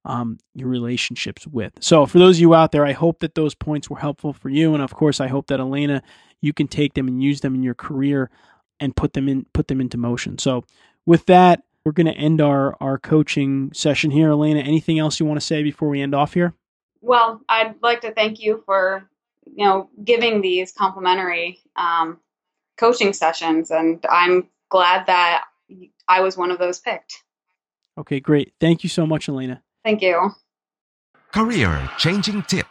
um, 0.05 0.39
your 0.55 0.69
relationships 0.69 1.47
with. 1.47 1.73
So, 1.81 2.07
for 2.07 2.19
those 2.19 2.37
of 2.37 2.41
you 2.41 2.55
out 2.55 2.73
there, 2.73 2.87
I 2.87 2.93
hope 2.93 3.21
that 3.21 3.35
those 3.35 3.55
points 3.55 3.91
were 3.91 3.99
helpful 3.99 4.33
for 4.33 4.49
you. 4.49 4.75
And 4.75 4.83
of 4.83 4.95
course, 4.95 5.21
I 5.21 5.29
hope 5.29 5.49
that 5.49 5.61
Elena, 5.61 6.03
you 6.41 6.53
can 6.53 6.69
take 6.69 6.95
them 6.95 7.09
and 7.09 7.23
use 7.23 7.41
them 7.41 7.55
in 7.55 7.63
your 7.63 7.75
career 7.75 8.31
and 8.79 8.97
put 8.97 9.13
them 9.13 9.29
in 9.29 9.47
put 9.53 9.69
them 9.69 9.81
into 9.81 9.99
motion. 9.99 10.39
So 10.39 10.65
with 11.07 11.27
that, 11.27 11.63
we're 11.85 11.93
going 11.93 12.07
to 12.07 12.15
end 12.15 12.41
our 12.41 12.77
our 12.81 12.99
coaching 12.99 13.73
session 13.73 14.11
here. 14.11 14.31
Elena, 14.31 14.61
anything 14.61 14.99
else 14.99 15.21
you 15.21 15.27
want 15.27 15.41
to 15.41 15.47
say 15.47 15.63
before 15.63 15.89
we 15.89 16.01
end 16.01 16.15
off 16.15 16.35
here? 16.35 16.55
Well, 17.03 17.41
I'd 17.49 17.77
like 17.83 18.01
to 18.03 18.13
thank 18.13 18.41
you 18.41 18.63
for 18.65 19.09
you 19.45 19.67
know 19.67 19.91
giving 20.03 20.41
these 20.41 20.73
complimentary 20.73 21.61
um, 21.77 22.19
coaching 22.79 23.13
sessions, 23.13 23.71
and 23.71 24.05
I'm 24.09 24.49
glad 24.71 25.07
that 25.07 25.45
I 26.09 26.21
was 26.21 26.37
one 26.37 26.51
of 26.51 26.59
those 26.59 26.81
picked. 26.81 27.23
Okay, 27.99 28.21
great. 28.21 28.55
Thank 28.61 28.83
you 28.83 28.89
so 28.89 29.07
much, 29.07 29.29
Elena. 29.29 29.63
Thank 29.85 30.03
you. 30.03 30.33
Career 31.33 31.91
changing 31.99 32.43
tip. 32.43 32.67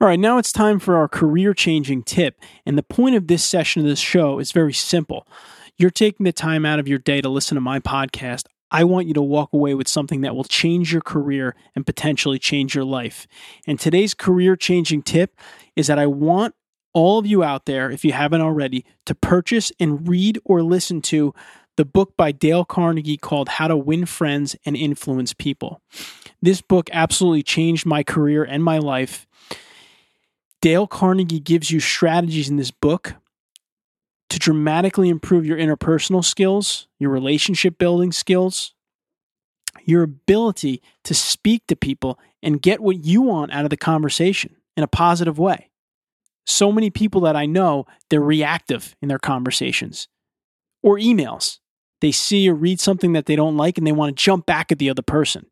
All 0.00 0.08
right, 0.08 0.18
now 0.18 0.38
it's 0.38 0.52
time 0.52 0.78
for 0.78 0.96
our 0.96 1.08
career 1.08 1.52
changing 1.52 2.04
tip. 2.04 2.40
And 2.64 2.78
the 2.78 2.82
point 2.82 3.16
of 3.16 3.26
this 3.26 3.44
session 3.44 3.82
of 3.82 3.88
this 3.88 3.98
show 3.98 4.38
is 4.38 4.50
very 4.50 4.72
simple. 4.72 5.26
You're 5.76 5.90
taking 5.90 6.24
the 6.24 6.32
time 6.32 6.64
out 6.64 6.78
of 6.78 6.88
your 6.88 6.98
day 6.98 7.20
to 7.20 7.28
listen 7.28 7.54
to 7.54 7.60
my 7.60 7.80
podcast. 7.80 8.46
I 8.70 8.84
want 8.84 9.08
you 9.08 9.14
to 9.14 9.22
walk 9.22 9.50
away 9.52 9.74
with 9.74 9.88
something 9.88 10.20
that 10.20 10.34
will 10.34 10.44
change 10.44 10.92
your 10.92 11.02
career 11.02 11.54
and 11.74 11.84
potentially 11.84 12.38
change 12.38 12.74
your 12.74 12.84
life. 12.84 13.26
And 13.66 13.78
today's 13.78 14.14
career 14.14 14.56
changing 14.56 15.02
tip 15.02 15.36
is 15.76 15.88
that 15.88 15.98
I 15.98 16.06
want 16.06 16.54
all 16.92 17.18
of 17.18 17.26
you 17.26 17.42
out 17.42 17.66
there, 17.66 17.90
if 17.90 18.04
you 18.04 18.12
haven't 18.12 18.40
already, 18.40 18.84
to 19.06 19.14
purchase 19.14 19.70
and 19.78 20.08
read 20.08 20.40
or 20.44 20.62
listen 20.62 21.02
to 21.02 21.34
the 21.76 21.84
book 21.84 22.16
by 22.16 22.32
Dale 22.32 22.64
Carnegie 22.64 23.16
called 23.16 23.48
How 23.48 23.68
to 23.68 23.76
Win 23.76 24.06
Friends 24.06 24.56
and 24.64 24.76
Influence 24.76 25.32
People. 25.32 25.80
This 26.42 26.60
book 26.60 26.90
absolutely 26.92 27.42
changed 27.42 27.86
my 27.86 28.02
career 28.02 28.44
and 28.44 28.62
my 28.62 28.78
life. 28.78 29.26
Dale 30.60 30.86
Carnegie 30.86 31.40
gives 31.40 31.70
you 31.70 31.80
strategies 31.80 32.48
in 32.48 32.56
this 32.56 32.70
book 32.70 33.14
to 34.28 34.38
dramatically 34.38 35.08
improve 35.08 35.46
your 35.46 35.58
interpersonal 35.58 36.24
skills, 36.24 36.86
your 36.98 37.10
relationship 37.10 37.78
building 37.78 38.12
skills, 38.12 38.74
your 39.84 40.02
ability 40.02 40.82
to 41.04 41.14
speak 41.14 41.66
to 41.66 41.76
people 41.76 42.18
and 42.42 42.62
get 42.62 42.80
what 42.80 43.04
you 43.04 43.22
want 43.22 43.52
out 43.52 43.64
of 43.64 43.70
the 43.70 43.76
conversation 43.76 44.56
in 44.76 44.82
a 44.82 44.88
positive 44.88 45.38
way. 45.38 45.70
So 46.46 46.72
many 46.72 46.90
people 46.90 47.22
that 47.22 47.36
I 47.36 47.46
know, 47.46 47.86
they're 48.08 48.20
reactive 48.20 48.94
in 49.00 49.08
their 49.08 49.18
conversations 49.18 50.08
or 50.82 50.96
emails. 50.98 51.58
They 52.00 52.12
see 52.12 52.48
or 52.48 52.54
read 52.54 52.80
something 52.80 53.12
that 53.12 53.26
they 53.26 53.36
don't 53.36 53.56
like 53.56 53.76
and 53.76 53.86
they 53.86 53.92
want 53.92 54.16
to 54.16 54.22
jump 54.22 54.46
back 54.46 54.72
at 54.72 54.78
the 54.78 54.90
other 54.90 55.02
person. 55.02 55.46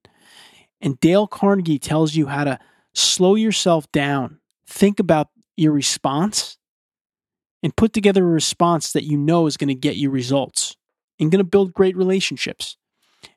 And 0.80 0.98
Dale 1.00 1.26
Carnegie 1.26 1.78
tells 1.78 2.14
you 2.14 2.26
how 2.26 2.44
to 2.44 2.58
slow 2.94 3.34
yourself 3.34 3.90
down 3.92 4.40
think 4.68 5.00
about 5.00 5.28
your 5.56 5.72
response 5.72 6.58
and 7.62 7.74
put 7.74 7.92
together 7.92 8.22
a 8.22 8.30
response 8.30 8.92
that 8.92 9.04
you 9.04 9.16
know 9.16 9.46
is 9.46 9.56
going 9.56 9.68
to 9.68 9.74
get 9.74 9.96
you 9.96 10.10
results 10.10 10.76
and 11.18 11.32
going 11.32 11.38
to 11.38 11.44
build 11.44 11.72
great 11.72 11.96
relationships. 11.96 12.76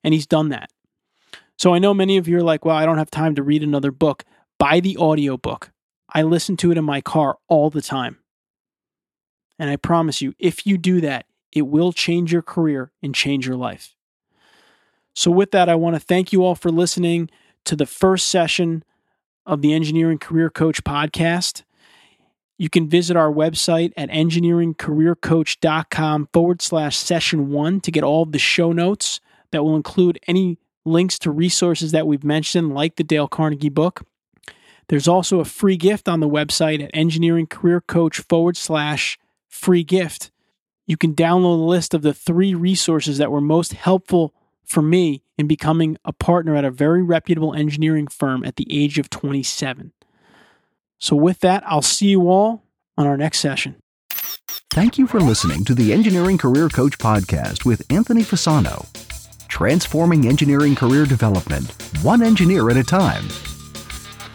And 0.03 0.13
he's 0.13 0.27
done 0.27 0.49
that. 0.49 0.69
So 1.57 1.73
I 1.73 1.79
know 1.79 1.93
many 1.93 2.17
of 2.17 2.27
you 2.27 2.37
are 2.37 2.43
like, 2.43 2.65
well, 2.65 2.75
I 2.75 2.85
don't 2.85 2.97
have 2.97 3.09
time 3.09 3.35
to 3.35 3.43
read 3.43 3.63
another 3.63 3.91
book. 3.91 4.23
Buy 4.59 4.79
the 4.79 4.97
audiobook. 4.97 5.71
I 6.13 6.23
listen 6.23 6.57
to 6.57 6.71
it 6.71 6.77
in 6.77 6.83
my 6.83 7.01
car 7.01 7.37
all 7.47 7.69
the 7.69 7.81
time. 7.81 8.19
And 9.57 9.69
I 9.69 9.77
promise 9.77 10.21
you, 10.21 10.33
if 10.37 10.65
you 10.65 10.77
do 10.77 11.01
that, 11.01 11.25
it 11.53 11.63
will 11.63 11.93
change 11.93 12.31
your 12.31 12.41
career 12.41 12.91
and 13.01 13.15
change 13.15 13.47
your 13.47 13.55
life. 13.55 13.95
So, 15.13 15.31
with 15.31 15.51
that, 15.51 15.69
I 15.69 15.75
want 15.75 15.95
to 15.95 15.99
thank 15.99 16.31
you 16.31 16.45
all 16.45 16.55
for 16.55 16.71
listening 16.71 17.29
to 17.65 17.75
the 17.75 17.85
first 17.85 18.29
session 18.29 18.85
of 19.45 19.61
the 19.61 19.73
Engineering 19.73 20.17
Career 20.17 20.49
Coach 20.49 20.81
podcast. 20.83 21.63
You 22.57 22.69
can 22.69 22.87
visit 22.87 23.17
our 23.17 23.31
website 23.31 23.91
at 23.97 24.09
engineeringcareercoach.com 24.09 26.29
forward 26.31 26.61
slash 26.61 26.95
session 26.95 27.49
one 27.49 27.81
to 27.81 27.91
get 27.91 28.03
all 28.03 28.25
the 28.25 28.39
show 28.39 28.71
notes 28.71 29.19
that 29.51 29.63
will 29.63 29.75
include 29.75 30.19
any 30.27 30.59
links 30.85 31.19
to 31.19 31.29
resources 31.31 31.91
that 31.91 32.07
we've 32.07 32.23
mentioned, 32.23 32.73
like 32.73 32.95
the 32.95 33.03
Dale 33.03 33.27
Carnegie 33.27 33.69
book. 33.69 34.03
There's 34.87 35.07
also 35.07 35.39
a 35.39 35.45
free 35.45 35.77
gift 35.77 36.09
on 36.09 36.19
the 36.19 36.29
website 36.29 36.83
at 36.83 36.91
engineeringcareercoach 36.93 38.27
forward 38.27 38.57
slash 38.57 39.19
free 39.47 39.83
gift. 39.83 40.31
You 40.87 40.97
can 40.97 41.15
download 41.15 41.59
a 41.59 41.63
list 41.63 41.93
of 41.93 42.01
the 42.01 42.13
three 42.13 42.53
resources 42.53 43.17
that 43.17 43.31
were 43.31 43.41
most 43.41 43.73
helpful 43.73 44.33
for 44.63 44.81
me 44.81 45.23
in 45.37 45.47
becoming 45.47 45.97
a 46.05 46.13
partner 46.13 46.55
at 46.55 46.65
a 46.65 46.71
very 46.71 47.03
reputable 47.03 47.53
engineering 47.53 48.07
firm 48.07 48.43
at 48.43 48.55
the 48.55 48.67
age 48.69 48.97
of 48.97 49.09
27. 49.09 49.91
So, 50.97 51.15
with 51.15 51.39
that, 51.39 51.63
I'll 51.65 51.81
see 51.81 52.09
you 52.09 52.29
all 52.29 52.63
on 52.97 53.07
our 53.07 53.17
next 53.17 53.39
session. 53.39 53.75
Thank 54.69 54.97
you 54.97 55.07
for 55.07 55.19
listening 55.19 55.65
to 55.65 55.75
the 55.75 55.91
Engineering 55.91 56.37
Career 56.37 56.69
Coach 56.69 56.97
Podcast 56.97 57.65
with 57.65 57.81
Anthony 57.91 58.21
Fasano. 58.21 58.85
Transforming 59.49 60.27
engineering 60.27 60.75
career 60.75 61.05
development, 61.05 61.71
one 62.03 62.21
engineer 62.23 62.69
at 62.69 62.77
a 62.77 62.83
time. 62.83 63.27